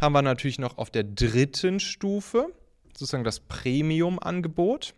haben 0.00 0.12
wir 0.12 0.22
natürlich 0.22 0.58
noch 0.58 0.78
auf 0.78 0.90
der 0.90 1.04
dritten 1.04 1.80
Stufe 1.80 2.52
sozusagen 2.98 3.24
das 3.24 3.40
Premium-Angebot. 3.40 4.94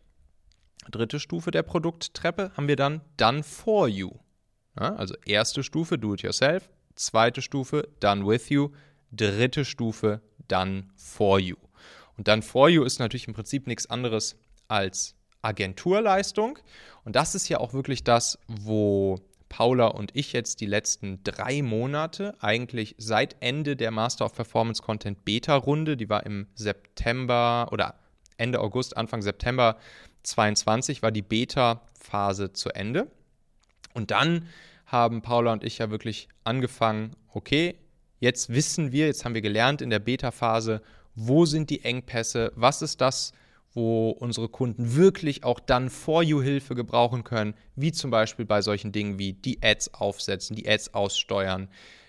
Dritte 0.90 1.20
Stufe 1.20 1.50
der 1.50 1.62
Produkttreppe 1.62 2.52
haben 2.56 2.68
wir 2.68 2.76
dann 2.76 3.02
Done 3.16 3.42
for 3.42 3.88
You. 3.88 4.10
Ja, 4.78 4.94
also 4.94 5.14
erste 5.26 5.62
Stufe 5.62 5.98
Do 5.98 6.14
It 6.14 6.22
Yourself, 6.22 6.70
zweite 6.94 7.42
Stufe 7.42 7.88
Done 8.00 8.26
with 8.26 8.48
You, 8.48 8.70
dritte 9.12 9.64
Stufe 9.64 10.22
Done 10.48 10.88
for 10.96 11.38
You. 11.38 11.56
Und 12.16 12.28
Done 12.28 12.42
for 12.42 12.68
You 12.68 12.84
ist 12.84 12.98
natürlich 12.98 13.28
im 13.28 13.34
Prinzip 13.34 13.66
nichts 13.66 13.88
anderes 13.88 14.36
als 14.68 15.14
Agenturleistung. 15.42 16.58
Und 17.04 17.16
das 17.16 17.34
ist 17.34 17.48
ja 17.48 17.58
auch 17.58 17.72
wirklich 17.72 18.04
das, 18.04 18.38
wo 18.46 19.18
Paula 19.50 19.88
und 19.88 20.16
ich 20.16 20.32
jetzt 20.32 20.62
die 20.62 20.66
letzten 20.66 21.22
drei 21.24 21.60
Monate, 21.60 22.34
eigentlich 22.40 22.94
seit 22.96 23.36
Ende 23.40 23.76
der 23.76 23.90
Master 23.90 24.24
of 24.24 24.34
Performance 24.34 24.80
Content 24.80 25.26
Beta-Runde, 25.26 25.98
die 25.98 26.08
war 26.08 26.24
im 26.24 26.46
September 26.54 27.68
oder 27.70 27.96
Ende 28.38 28.60
August, 28.60 28.96
Anfang 28.96 29.20
September 29.20 29.76
22, 30.22 31.02
war 31.02 31.10
die 31.10 31.20
Beta-Phase 31.20 32.54
zu 32.54 32.70
Ende. 32.70 33.10
Und 33.92 34.10
dann 34.10 34.48
haben 34.86 35.20
Paula 35.20 35.52
und 35.52 35.64
ich 35.64 35.78
ja 35.78 35.90
wirklich 35.90 36.28
angefangen, 36.44 37.10
okay, 37.34 37.76
jetzt 38.20 38.50
wissen 38.50 38.92
wir, 38.92 39.06
jetzt 39.06 39.24
haben 39.24 39.34
wir 39.34 39.42
gelernt 39.42 39.82
in 39.82 39.90
der 39.90 39.98
Beta-Phase, 39.98 40.80
wo 41.14 41.44
sind 41.44 41.70
die 41.70 41.84
Engpässe, 41.84 42.52
was 42.54 42.82
ist 42.82 43.00
das, 43.00 43.32
wo 43.72 44.10
unsere 44.10 44.48
Kunden 44.48 44.96
wirklich 44.96 45.44
auch 45.44 45.60
dann 45.60 45.90
For-You-Hilfe 45.90 46.74
gebrauchen 46.74 47.24
können, 47.24 47.54
wie 47.76 47.92
zum 47.92 48.10
Beispiel 48.10 48.44
bei 48.44 48.62
solchen 48.62 48.92
Dingen 48.92 49.18
wie 49.18 49.32
die 49.32 49.62
Ads 49.62 49.94
aufsetzen, 49.94 50.56
die 50.56 50.68
Ads 50.68 50.94
aussteuern, 50.94 51.68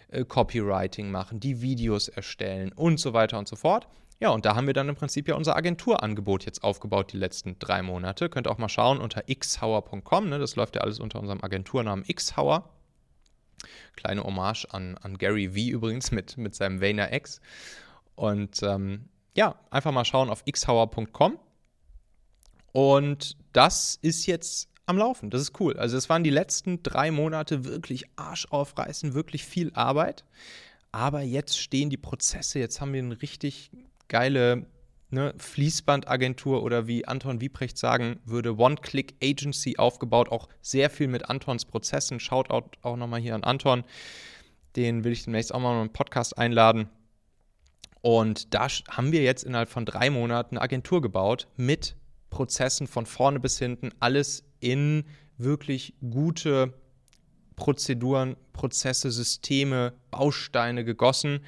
äh, 0.10 0.26
Copywriting 0.26 1.12
machen, 1.12 1.40
die 1.40 1.62
Videos 1.62 2.08
erstellen 2.08 2.72
und 2.74 3.00
so 3.00 3.14
weiter 3.14 3.38
und 3.38 3.48
so 3.48 3.56
fort. 3.56 3.88
Ja, 4.20 4.30
und 4.30 4.46
da 4.46 4.56
haben 4.56 4.68
wir 4.68 4.76
dann 4.76 4.88
im 4.88 4.96
Prinzip 4.96 5.28
ja 5.28 5.34
unser 5.34 5.56
Agenturangebot 5.56 6.46
jetzt 6.46 6.64
aufgebaut 6.64 7.12
die 7.12 7.18
letzten 7.18 7.58
drei 7.58 7.82
Monate. 7.82 8.30
Könnt 8.30 8.48
auch 8.48 8.60
mal 8.60 8.70
schauen 8.70 9.00
unter 9.00 9.24
xhauer.com. 9.24 10.30
Ne? 10.30 10.38
Das 10.38 10.56
läuft 10.56 10.76
ja 10.76 10.82
alles 10.82 11.00
unter 11.00 11.20
unserem 11.20 11.44
Agenturnamen 11.44 12.06
xhauer. 12.06 12.70
Kleine 13.96 14.24
Hommage 14.24 14.68
an, 14.70 14.96
an 15.02 15.18
Gary 15.18 15.50
V 15.50 15.76
übrigens 15.76 16.12
mit, 16.12 16.38
mit 16.38 16.54
seinem 16.54 16.82
Vayner 16.82 17.12
X. 17.14 17.42
Und 18.14 18.62
ähm, 18.62 19.10
ja, 19.36 19.56
einfach 19.72 19.92
mal 19.92 20.06
schauen 20.06 20.30
auf 20.30 20.44
xhauer.com. 20.46 21.40
Und 22.72 23.38
das 23.54 24.00
ist 24.02 24.26
jetzt 24.26 24.70
am 24.86 24.98
Laufen. 24.98 25.30
Das 25.30 25.42
ist 25.42 25.60
cool. 25.60 25.78
Also 25.78 25.98
es 25.98 26.10
waren 26.10 26.24
die 26.24 26.30
letzten 26.30 26.84
drei 26.84 27.12
Monate 27.12 27.66
wirklich 27.66 28.06
Arsch 28.16 28.48
aufreißen, 28.50 29.14
wirklich 29.14 29.46
viel 29.46 29.72
Arbeit. 29.74 30.26
Aber 30.92 31.22
jetzt 31.22 31.58
stehen 31.58 31.90
die 31.90 31.98
Prozesse, 31.98 32.60
jetzt 32.60 32.82
haben 32.82 32.94
wir 32.94 33.02
eine 33.02 33.22
richtig 33.22 33.72
geile 34.10 34.66
ne, 35.10 35.34
Fließbandagentur 35.38 36.64
oder 36.64 36.88
wie 36.88 37.06
Anton 37.06 37.40
Wiebrecht 37.40 37.78
sagen 37.78 38.20
würde, 38.26 38.58
One-Click-Agency 38.58 39.78
aufgebaut. 39.78 40.30
Auch 40.30 40.50
sehr 40.62 40.90
viel 40.90 41.08
mit 41.08 41.30
Antons 41.30 41.66
Prozessen. 41.66 42.20
Shoutout 42.20 42.72
auch 42.82 42.98
nochmal 42.98 43.22
hier 43.22 43.36
an 43.36 43.44
Anton. 43.44 43.84
Den 44.76 45.04
will 45.04 45.12
ich 45.12 45.24
demnächst 45.24 45.54
auch 45.54 45.60
mal 45.60 45.74
in 45.74 45.82
einen 45.82 45.94
Podcast 45.94 46.38
einladen. 46.38 46.90
Und 48.02 48.54
da 48.54 48.68
haben 48.90 49.12
wir 49.12 49.22
jetzt 49.22 49.44
innerhalb 49.44 49.70
von 49.70 49.86
drei 49.86 50.10
Monaten 50.10 50.58
eine 50.58 50.64
Agentur 50.64 51.02
gebaut 51.02 51.48
mit 51.56 51.96
Prozessen 52.32 52.88
von 52.88 53.06
vorne 53.06 53.40
bis 53.40 53.60
hinten, 53.60 53.92
alles 54.00 54.44
in 54.60 55.04
wirklich 55.38 55.94
gute 56.10 56.74
Prozeduren, 57.56 58.36
Prozesse, 58.54 59.12
Systeme, 59.12 59.94
Bausteine 60.10 60.84
gegossen 60.84 61.42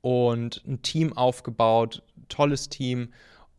und 0.00 0.62
ein 0.68 0.82
Team 0.82 1.12
aufgebaut, 1.16 2.04
tolles 2.28 2.68
Team. 2.68 3.12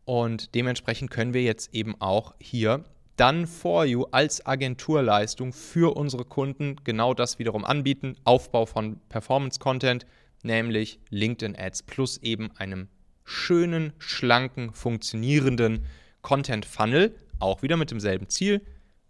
Und 0.06 0.54
dementsprechend 0.54 1.10
können 1.10 1.34
wir 1.34 1.42
jetzt 1.42 1.74
eben 1.74 2.00
auch 2.00 2.34
hier 2.40 2.84
dann 3.16 3.46
for 3.46 3.84
you 3.84 4.06
als 4.12 4.46
Agenturleistung 4.46 5.52
für 5.52 5.94
unsere 5.94 6.24
Kunden 6.24 6.76
genau 6.84 7.12
das 7.12 7.38
wiederum 7.38 7.66
anbieten. 7.66 8.16
Aufbau 8.24 8.64
von 8.64 8.98
Performance-Content, 9.10 10.06
nämlich 10.42 11.00
LinkedIn 11.10 11.54
Ads 11.54 11.82
plus 11.82 12.16
eben 12.22 12.50
einem 12.56 12.88
schönen, 13.24 13.92
schlanken, 13.98 14.72
funktionierenden 14.72 15.84
Content-Funnel, 16.22 17.14
auch 17.38 17.62
wieder 17.62 17.76
mit 17.76 17.90
demselben 17.90 18.28
Ziel, 18.28 18.62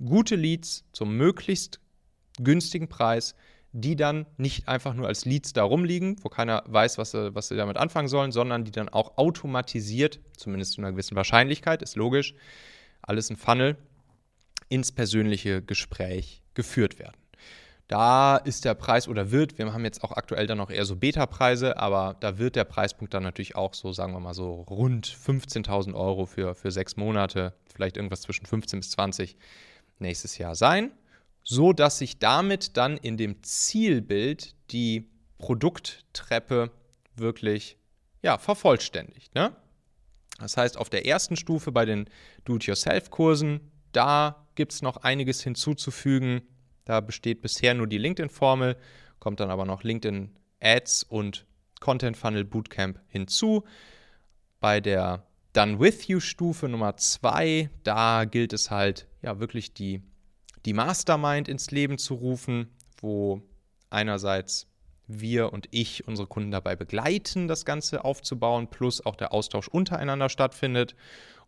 gute 0.04 0.36
Leads 0.36 0.84
zum 0.92 1.16
möglichst 1.16 1.80
günstigen 2.38 2.88
Preis, 2.88 3.34
die 3.72 3.96
dann 3.96 4.26
nicht 4.36 4.68
einfach 4.68 4.94
nur 4.94 5.06
als 5.06 5.24
Leads 5.24 5.52
da 5.52 5.62
rumliegen, 5.62 6.16
wo 6.22 6.28
keiner 6.28 6.64
weiß, 6.66 6.98
was 6.98 7.12
sie, 7.12 7.34
was 7.34 7.48
sie 7.48 7.56
damit 7.56 7.76
anfangen 7.76 8.08
sollen, 8.08 8.32
sondern 8.32 8.64
die 8.64 8.72
dann 8.72 8.88
auch 8.88 9.16
automatisiert, 9.16 10.20
zumindest 10.36 10.72
zu 10.72 10.80
einer 10.80 10.92
gewissen 10.92 11.16
Wahrscheinlichkeit, 11.16 11.82
ist 11.82 11.96
logisch, 11.96 12.34
alles 13.02 13.30
ein 13.30 13.36
Funnel, 13.36 13.76
ins 14.68 14.92
persönliche 14.92 15.62
Gespräch 15.62 16.42
geführt 16.54 16.98
werden. 16.98 17.19
Da 17.90 18.36
ist 18.36 18.64
der 18.64 18.74
Preis 18.74 19.08
oder 19.08 19.32
wird, 19.32 19.58
wir 19.58 19.72
haben 19.72 19.84
jetzt 19.84 20.04
auch 20.04 20.12
aktuell 20.12 20.46
dann 20.46 20.58
noch 20.58 20.70
eher 20.70 20.84
so 20.84 20.94
Beta-Preise, 20.94 21.76
aber 21.76 22.14
da 22.20 22.38
wird 22.38 22.54
der 22.54 22.62
Preispunkt 22.62 23.14
dann 23.14 23.24
natürlich 23.24 23.56
auch 23.56 23.74
so, 23.74 23.90
sagen 23.90 24.12
wir 24.12 24.20
mal 24.20 24.32
so 24.32 24.62
rund 24.70 25.08
15.000 25.08 25.94
Euro 25.94 26.26
für, 26.26 26.54
für 26.54 26.70
sechs 26.70 26.96
Monate, 26.96 27.52
vielleicht 27.74 27.96
irgendwas 27.96 28.20
zwischen 28.20 28.46
15 28.46 28.78
bis 28.78 28.92
20 28.92 29.36
nächstes 29.98 30.38
Jahr 30.38 30.54
sein, 30.54 30.92
so 31.42 31.72
dass 31.72 31.98
sich 31.98 32.20
damit 32.20 32.76
dann 32.76 32.96
in 32.96 33.16
dem 33.16 33.42
Zielbild 33.42 34.54
die 34.70 35.10
Produkttreppe 35.38 36.70
wirklich 37.16 37.76
ja, 38.22 38.38
vervollständigt. 38.38 39.34
Ne? 39.34 39.52
Das 40.38 40.56
heißt, 40.56 40.76
auf 40.76 40.90
der 40.90 41.06
ersten 41.06 41.34
Stufe 41.34 41.72
bei 41.72 41.86
den 41.86 42.08
Do-it-yourself-Kursen, 42.44 43.72
da 43.90 44.46
gibt 44.54 44.74
es 44.74 44.80
noch 44.80 44.98
einiges 44.98 45.42
hinzuzufügen 45.42 46.42
da 46.90 46.98
besteht 47.00 47.40
bisher 47.40 47.72
nur 47.74 47.86
die 47.86 47.98
LinkedIn-Formel, 47.98 48.76
kommt 49.20 49.38
dann 49.38 49.48
aber 49.48 49.64
noch 49.64 49.84
LinkedIn 49.84 50.36
Ads 50.60 51.04
und 51.04 51.46
Content 51.78 52.16
Funnel 52.16 52.44
Bootcamp 52.44 52.98
hinzu. 53.06 53.62
Bei 54.58 54.80
der 54.80 55.24
Done 55.52 55.78
With 55.78 56.08
You 56.08 56.18
Stufe 56.18 56.68
Nummer 56.68 56.96
2, 56.96 57.70
da 57.84 58.24
gilt 58.24 58.52
es 58.52 58.72
halt 58.72 59.06
ja 59.22 59.38
wirklich 59.38 59.72
die, 59.72 60.02
die 60.64 60.72
Mastermind 60.72 61.48
ins 61.48 61.70
Leben 61.70 61.96
zu 61.96 62.14
rufen, 62.14 62.68
wo 63.00 63.40
einerseits 63.88 64.66
wir 65.06 65.52
und 65.52 65.68
ich 65.70 66.08
unsere 66.08 66.26
Kunden 66.26 66.50
dabei 66.50 66.74
begleiten, 66.74 67.46
das 67.46 67.64
Ganze 67.64 68.04
aufzubauen, 68.04 68.66
plus 68.66 69.06
auch 69.06 69.14
der 69.14 69.32
Austausch 69.32 69.68
untereinander 69.68 70.28
stattfindet. 70.28 70.96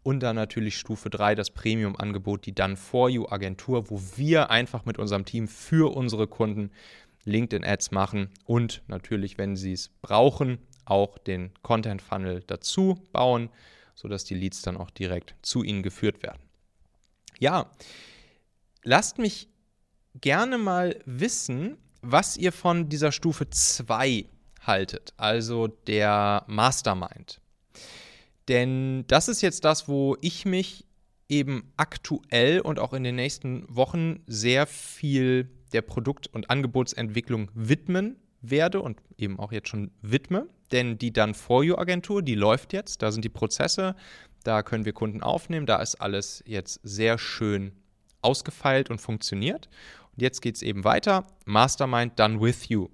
Und 0.02 0.20
dann 0.20 0.36
natürlich 0.36 0.78
Stufe 0.78 1.10
3, 1.10 1.34
das 1.36 1.50
Premium-Angebot, 1.50 2.46
die 2.46 2.54
dann 2.54 2.76
For 2.76 3.08
You-Agentur, 3.08 3.90
wo 3.90 4.00
wir 4.16 4.50
einfach 4.50 4.84
mit 4.84 4.98
unserem 4.98 5.24
Team 5.24 5.46
für 5.46 5.94
unsere 5.94 6.26
Kunden 6.26 6.72
LinkedIn-Ads 7.24 7.92
machen 7.92 8.30
und 8.44 8.82
natürlich, 8.88 9.38
wenn 9.38 9.54
sie 9.56 9.72
es 9.72 9.90
brauchen, 10.02 10.58
auch 10.84 11.18
den 11.18 11.52
Content-Funnel 11.62 12.42
dazu 12.46 12.98
bauen, 13.12 13.48
sodass 13.94 14.24
die 14.24 14.34
Leads 14.34 14.62
dann 14.62 14.76
auch 14.76 14.90
direkt 14.90 15.36
zu 15.42 15.62
ihnen 15.62 15.82
geführt 15.82 16.22
werden. 16.24 16.42
Ja, 17.38 17.70
lasst 18.82 19.18
mich 19.18 19.48
gerne 20.20 20.58
mal 20.58 21.00
wissen, 21.04 21.78
was 22.00 22.36
ihr 22.36 22.52
von 22.52 22.88
dieser 22.88 23.12
Stufe 23.12 23.48
2 23.48 24.26
haltet, 24.60 25.12
also 25.16 25.68
der 25.68 26.44
Mastermind. 26.48 27.41
Denn 28.48 29.04
das 29.06 29.28
ist 29.28 29.42
jetzt 29.42 29.64
das, 29.64 29.88
wo 29.88 30.16
ich 30.20 30.44
mich 30.44 30.84
eben 31.28 31.72
aktuell 31.76 32.60
und 32.60 32.78
auch 32.78 32.92
in 32.92 33.04
den 33.04 33.16
nächsten 33.16 33.64
Wochen 33.74 34.20
sehr 34.26 34.66
viel 34.66 35.50
der 35.72 35.82
Produkt- 35.82 36.26
und 36.26 36.50
Angebotsentwicklung 36.50 37.50
widmen 37.54 38.16
werde 38.42 38.80
und 38.82 39.00
eben 39.16 39.38
auch 39.38 39.52
jetzt 39.52 39.68
schon 39.68 39.90
widme. 40.02 40.46
Denn 40.72 40.98
die 40.98 41.12
dann 41.12 41.34
For 41.34 41.64
You 41.64 41.76
Agentur, 41.76 42.22
die 42.22 42.34
läuft 42.34 42.72
jetzt, 42.72 43.02
da 43.02 43.12
sind 43.12 43.24
die 43.24 43.30
Prozesse, 43.30 43.94
da 44.44 44.62
können 44.62 44.84
wir 44.84 44.92
Kunden 44.92 45.22
aufnehmen, 45.22 45.66
da 45.66 45.76
ist 45.76 45.96
alles 45.96 46.42
jetzt 46.46 46.80
sehr 46.82 47.18
schön 47.18 47.72
ausgefeilt 48.20 48.90
und 48.90 49.00
funktioniert. 49.00 49.68
Und 50.12 50.22
jetzt 50.22 50.42
geht 50.42 50.56
es 50.56 50.62
eben 50.62 50.84
weiter. 50.84 51.26
Mastermind 51.46 52.18
done 52.18 52.40
with 52.40 52.68
you 52.68 52.88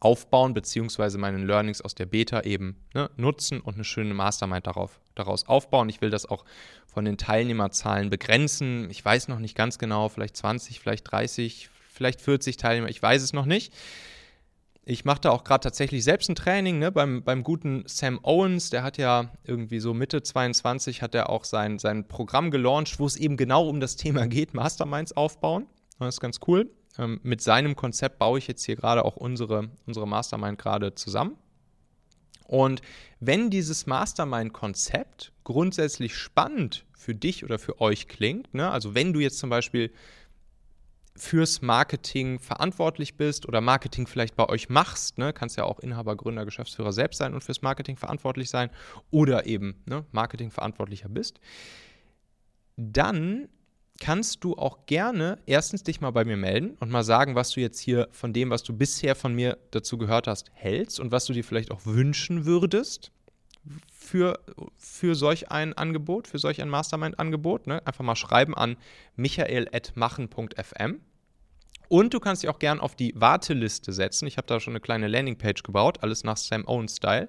aufbauen, 0.00 0.54
beziehungsweise 0.54 1.18
meine 1.18 1.38
Learnings 1.38 1.82
aus 1.82 1.94
der 1.94 2.06
Beta 2.06 2.40
eben 2.40 2.76
ne, 2.94 3.10
nutzen 3.16 3.60
und 3.60 3.74
eine 3.74 3.84
schöne 3.84 4.14
Mastermind 4.14 4.66
darauf, 4.66 4.98
daraus 5.14 5.46
aufbauen. 5.46 5.90
Ich 5.90 6.00
will 6.00 6.10
das 6.10 6.26
auch 6.26 6.44
von 6.86 7.04
den 7.04 7.18
Teilnehmerzahlen 7.18 8.08
begrenzen. 8.08 8.88
Ich 8.90 9.04
weiß 9.04 9.28
noch 9.28 9.38
nicht 9.38 9.54
ganz 9.54 9.78
genau, 9.78 10.08
vielleicht 10.08 10.36
20, 10.36 10.80
vielleicht 10.80 11.10
30, 11.10 11.68
vielleicht 11.92 12.22
40 12.22 12.56
Teilnehmer, 12.56 12.88
ich 12.88 13.02
weiß 13.02 13.22
es 13.22 13.34
noch 13.34 13.44
nicht. 13.44 13.74
Ich 14.86 15.04
mache 15.04 15.20
da 15.20 15.30
auch 15.30 15.44
gerade 15.44 15.62
tatsächlich 15.62 16.02
selbst 16.02 16.30
ein 16.30 16.34
Training 16.34 16.78
ne, 16.78 16.90
beim, 16.90 17.22
beim 17.22 17.44
guten 17.44 17.84
Sam 17.86 18.18
Owens. 18.22 18.70
Der 18.70 18.82
hat 18.82 18.96
ja 18.96 19.30
irgendwie 19.44 19.78
so 19.78 19.92
Mitte 19.92 20.22
22 20.22 21.02
hat 21.02 21.14
er 21.14 21.28
auch 21.28 21.44
sein, 21.44 21.78
sein 21.78 22.08
Programm 22.08 22.50
gelauncht, 22.50 22.98
wo 22.98 23.06
es 23.06 23.16
eben 23.16 23.36
genau 23.36 23.68
um 23.68 23.80
das 23.80 23.96
Thema 23.96 24.26
geht, 24.26 24.54
Masterminds 24.54 25.12
aufbauen. 25.12 25.66
Das 25.98 26.14
ist 26.14 26.20
ganz 26.20 26.40
cool. 26.48 26.70
Ähm, 26.98 27.20
mit 27.22 27.40
seinem 27.40 27.76
Konzept 27.76 28.18
baue 28.18 28.38
ich 28.38 28.46
jetzt 28.46 28.64
hier 28.64 28.76
gerade 28.76 29.04
auch 29.04 29.16
unsere, 29.16 29.70
unsere 29.86 30.06
Mastermind 30.06 30.58
gerade 30.58 30.94
zusammen. 30.94 31.36
Und 32.46 32.82
wenn 33.20 33.48
dieses 33.48 33.86
Mastermind-Konzept 33.86 35.32
grundsätzlich 35.44 36.16
spannend 36.16 36.84
für 36.96 37.14
dich 37.14 37.44
oder 37.44 37.60
für 37.60 37.80
euch 37.80 38.08
klingt, 38.08 38.52
ne, 38.54 38.70
also 38.70 38.94
wenn 38.94 39.12
du 39.12 39.20
jetzt 39.20 39.38
zum 39.38 39.50
Beispiel 39.50 39.92
fürs 41.16 41.62
Marketing 41.62 42.40
verantwortlich 42.40 43.16
bist 43.16 43.46
oder 43.46 43.60
Marketing 43.60 44.06
vielleicht 44.06 44.34
bei 44.34 44.48
euch 44.48 44.68
machst, 44.68 45.18
ne, 45.18 45.32
kannst 45.32 45.56
ja 45.58 45.64
auch 45.64 45.78
Inhaber, 45.78 46.16
Gründer, 46.16 46.44
Geschäftsführer 46.44 46.92
selbst 46.92 47.18
sein 47.18 47.34
und 47.34 47.44
fürs 47.44 47.62
Marketing 47.62 47.96
verantwortlich 47.96 48.50
sein 48.50 48.70
oder 49.12 49.46
eben 49.46 49.82
ne, 49.86 50.04
Marketingverantwortlicher 50.10 51.08
bist, 51.08 51.40
dann 52.76 53.48
kannst 54.00 54.42
du 54.42 54.56
auch 54.56 54.86
gerne 54.86 55.38
erstens 55.46 55.82
dich 55.84 56.00
mal 56.00 56.10
bei 56.10 56.24
mir 56.24 56.36
melden 56.36 56.76
und 56.80 56.90
mal 56.90 57.04
sagen, 57.04 57.34
was 57.34 57.50
du 57.50 57.60
jetzt 57.60 57.78
hier 57.78 58.08
von 58.10 58.32
dem, 58.32 58.50
was 58.50 58.62
du 58.62 58.72
bisher 58.72 59.14
von 59.14 59.34
mir 59.34 59.58
dazu 59.70 59.98
gehört 59.98 60.26
hast, 60.26 60.50
hältst 60.54 60.98
und 60.98 61.12
was 61.12 61.26
du 61.26 61.32
dir 61.32 61.44
vielleicht 61.44 61.70
auch 61.70 61.84
wünschen 61.84 62.46
würdest 62.46 63.12
für, 63.90 64.40
für 64.76 65.14
solch 65.14 65.50
ein 65.50 65.74
Angebot, 65.74 66.26
für 66.26 66.38
solch 66.38 66.60
ein 66.60 66.68
Mastermind-Angebot. 66.68 67.66
Ne? 67.66 67.86
Einfach 67.86 68.04
mal 68.04 68.16
schreiben 68.16 68.56
an 68.56 68.76
michael.machen.fm. 69.16 71.00
Und 71.88 72.14
du 72.14 72.20
kannst 72.20 72.42
dich 72.42 72.50
auch 72.50 72.58
gerne 72.58 72.82
auf 72.82 72.94
die 72.94 73.12
Warteliste 73.16 73.92
setzen. 73.92 74.26
Ich 74.26 74.36
habe 74.36 74.46
da 74.46 74.60
schon 74.60 74.72
eine 74.72 74.80
kleine 74.80 75.08
Landingpage 75.08 75.62
gebaut, 75.62 75.98
alles 76.02 76.24
nach 76.24 76.36
Sam 76.36 76.66
Owen-Style. 76.66 77.28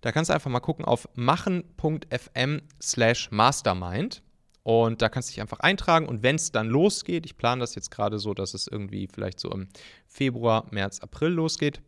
Da 0.00 0.12
kannst 0.12 0.30
du 0.30 0.34
einfach 0.34 0.50
mal 0.50 0.60
gucken 0.60 0.84
auf 0.84 1.08
machen.fm 1.14 2.62
slash 2.80 3.30
mastermind. 3.30 4.22
Und 4.62 5.00
da 5.00 5.08
kannst 5.08 5.30
du 5.30 5.32
dich 5.32 5.40
einfach 5.40 5.60
eintragen 5.60 6.06
und 6.06 6.22
wenn 6.22 6.36
es 6.36 6.52
dann 6.52 6.68
losgeht, 6.68 7.24
ich 7.24 7.36
plane 7.36 7.60
das 7.60 7.74
jetzt 7.74 7.90
gerade 7.90 8.18
so, 8.18 8.34
dass 8.34 8.52
es 8.52 8.66
irgendwie 8.66 9.06
vielleicht 9.06 9.40
so 9.40 9.50
im 9.50 9.68
Februar, 10.06 10.66
März, 10.70 11.00
April 11.00 11.30
losgeht, 11.30 11.80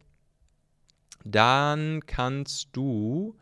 dann 1.25 2.01
kannst 2.07 2.69
du 2.73 3.37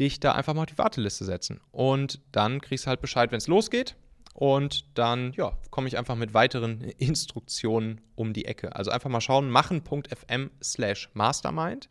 dich 0.00 0.20
da 0.20 0.32
einfach 0.32 0.54
mal 0.54 0.62
auf 0.62 0.66
die 0.66 0.78
Warteliste 0.78 1.24
setzen. 1.24 1.60
Und 1.70 2.20
dann 2.32 2.60
kriegst 2.60 2.86
du 2.86 2.88
halt 2.88 3.00
Bescheid, 3.00 3.30
wenn 3.30 3.38
es 3.38 3.46
losgeht. 3.46 3.96
Und 4.34 4.84
dann, 4.98 5.32
ja, 5.32 5.58
komme 5.70 5.88
ich 5.88 5.96
einfach 5.96 6.14
mit 6.16 6.34
weiteren 6.34 6.80
Instruktionen 6.98 8.00
um 8.14 8.32
die 8.32 8.44
Ecke. 8.44 8.76
Also 8.76 8.90
einfach 8.90 9.08
mal 9.08 9.20
schauen, 9.20 9.48
machen.fm 9.48 10.50
slash 10.62 11.10
mastermind. 11.14 11.88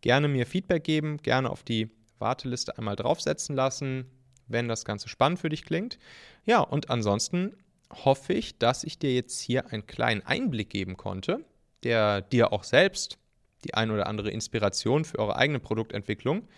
Gerne 0.00 0.28
mir 0.28 0.46
Feedback 0.46 0.84
geben, 0.84 1.16
gerne 1.18 1.50
auf 1.50 1.62
die 1.62 1.90
Warteliste 2.18 2.78
einmal 2.78 2.94
draufsetzen 2.94 3.56
lassen, 3.56 4.06
wenn 4.52 4.68
das 4.68 4.84
Ganze 4.84 5.08
spannend 5.08 5.38
für 5.38 5.48
dich 5.48 5.64
klingt. 5.64 5.98
Ja, 6.44 6.60
und 6.60 6.90
ansonsten 6.90 7.56
hoffe 7.90 8.32
ich, 8.32 8.58
dass 8.58 8.84
ich 8.84 8.98
dir 8.98 9.14
jetzt 9.14 9.40
hier 9.40 9.72
einen 9.72 9.86
kleinen 9.86 10.22
Einblick 10.22 10.70
geben 10.70 10.96
konnte, 10.96 11.44
der 11.82 12.20
dir 12.20 12.52
auch 12.52 12.64
selbst 12.64 13.18
die 13.64 13.74
ein 13.74 13.90
oder 13.90 14.06
andere 14.06 14.30
Inspiration 14.30 15.04
für 15.04 15.18
eure 15.18 15.36
eigene 15.36 15.60
Produktentwicklung 15.60 16.48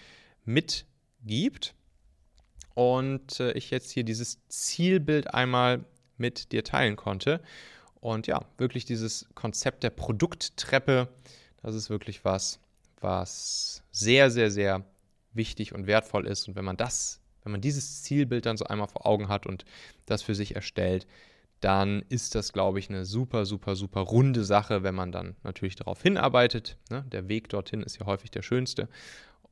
mitgibt. 0.44 1.74
Und 2.74 3.40
äh, 3.40 3.52
ich 3.52 3.70
jetzt 3.70 3.90
hier 3.90 4.04
dieses 4.04 4.46
Zielbild 4.48 5.32
einmal 5.32 5.84
mit 6.16 6.52
dir 6.52 6.64
teilen 6.64 6.96
konnte. 6.96 7.40
Und 8.00 8.26
ja, 8.26 8.44
wirklich 8.58 8.84
dieses 8.84 9.26
Konzept 9.34 9.82
der 9.82 9.90
Produkttreppe, 9.90 11.08
das 11.62 11.74
ist 11.74 11.88
wirklich 11.88 12.24
was, 12.24 12.58
was 13.00 13.82
sehr, 13.92 14.30
sehr, 14.30 14.50
sehr 14.50 14.84
wichtig 15.32 15.74
und 15.74 15.86
wertvoll 15.86 16.26
ist. 16.26 16.48
Und 16.48 16.56
wenn 16.56 16.64
man 16.64 16.76
das, 16.76 17.20
wenn 17.44 17.52
man 17.52 17.60
dieses 17.60 18.02
Zielbild 18.02 18.46
dann 18.46 18.56
so 18.56 18.64
einmal 18.64 18.88
vor 18.88 19.06
Augen 19.06 19.28
hat 19.28 19.46
und 19.46 19.64
das 20.06 20.22
für 20.22 20.34
sich 20.34 20.54
erstellt, 20.54 21.06
dann 21.60 22.04
ist 22.08 22.34
das, 22.34 22.52
glaube 22.52 22.78
ich, 22.78 22.90
eine 22.90 23.04
super, 23.04 23.46
super, 23.46 23.74
super 23.74 24.00
runde 24.00 24.44
Sache, 24.44 24.82
wenn 24.82 24.94
man 24.94 25.12
dann 25.12 25.36
natürlich 25.44 25.76
darauf 25.76 26.02
hinarbeitet. 26.02 26.76
Ne? 26.90 27.04
Der 27.10 27.28
Weg 27.28 27.48
dorthin 27.48 27.82
ist 27.82 27.98
ja 27.98 28.06
häufig 28.06 28.30
der 28.30 28.42
schönste. 28.42 28.88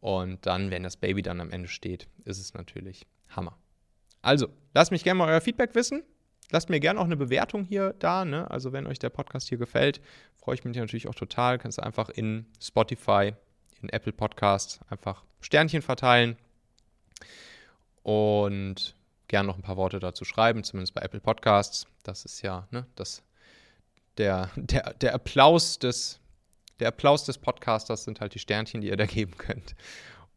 Und 0.00 0.44
dann, 0.46 0.70
wenn 0.70 0.82
das 0.82 0.96
Baby 0.96 1.22
dann 1.22 1.40
am 1.40 1.50
Ende 1.50 1.68
steht, 1.68 2.08
ist 2.24 2.38
es 2.38 2.54
natürlich 2.54 3.06
Hammer. 3.28 3.56
Also, 4.20 4.48
lasst 4.74 4.90
mich 4.90 5.04
gerne 5.04 5.18
mal 5.18 5.28
euer 5.28 5.40
Feedback 5.40 5.74
wissen. 5.74 6.02
Lasst 6.50 6.68
mir 6.68 6.80
gerne 6.80 7.00
auch 7.00 7.04
eine 7.04 7.16
Bewertung 7.16 7.64
hier 7.64 7.94
da. 7.98 8.24
Ne? 8.24 8.50
Also, 8.50 8.72
wenn 8.72 8.86
euch 8.86 8.98
der 8.98 9.10
Podcast 9.10 9.48
hier 9.48 9.58
gefällt, 9.58 10.00
freue 10.36 10.56
ich 10.56 10.64
mich 10.64 10.76
natürlich 10.76 11.08
auch 11.08 11.14
total. 11.14 11.58
Kannst 11.58 11.78
du 11.78 11.82
einfach 11.82 12.10
in 12.10 12.46
Spotify, 12.60 13.32
in 13.80 13.88
Apple 13.88 14.12
Podcasts 14.12 14.80
einfach 14.90 15.24
Sternchen 15.40 15.82
verteilen 15.82 16.36
und 18.02 18.94
gern 19.28 19.46
noch 19.46 19.56
ein 19.56 19.62
paar 19.62 19.76
Worte 19.76 19.98
dazu 19.98 20.24
schreiben, 20.24 20.64
zumindest 20.64 20.94
bei 20.94 21.02
Apple 21.02 21.20
Podcasts. 21.20 21.86
Das 22.02 22.24
ist 22.24 22.42
ja 22.42 22.66
ne, 22.70 22.86
das, 22.96 23.22
der, 24.18 24.50
der, 24.56 24.94
der, 24.94 25.14
Applaus 25.14 25.78
des, 25.78 26.20
der 26.80 26.88
Applaus 26.88 27.24
des 27.24 27.38
Podcasters 27.38 28.04
sind 28.04 28.20
halt 28.20 28.34
die 28.34 28.38
Sternchen, 28.38 28.80
die 28.80 28.88
ihr 28.88 28.96
da 28.96 29.06
geben 29.06 29.36
könnt. 29.36 29.74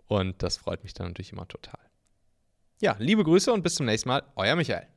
Und 0.07 0.41
das 0.43 0.57
freut 0.57 0.83
mich 0.83 0.93
dann 0.93 1.07
natürlich 1.07 1.31
immer 1.31 1.47
total. 1.47 1.79
Ja, 2.79 2.95
liebe 2.99 3.23
Grüße 3.23 3.51
und 3.51 3.63
bis 3.63 3.75
zum 3.75 3.85
nächsten 3.85 4.09
Mal, 4.09 4.23
euer 4.35 4.55
Michael. 4.55 4.87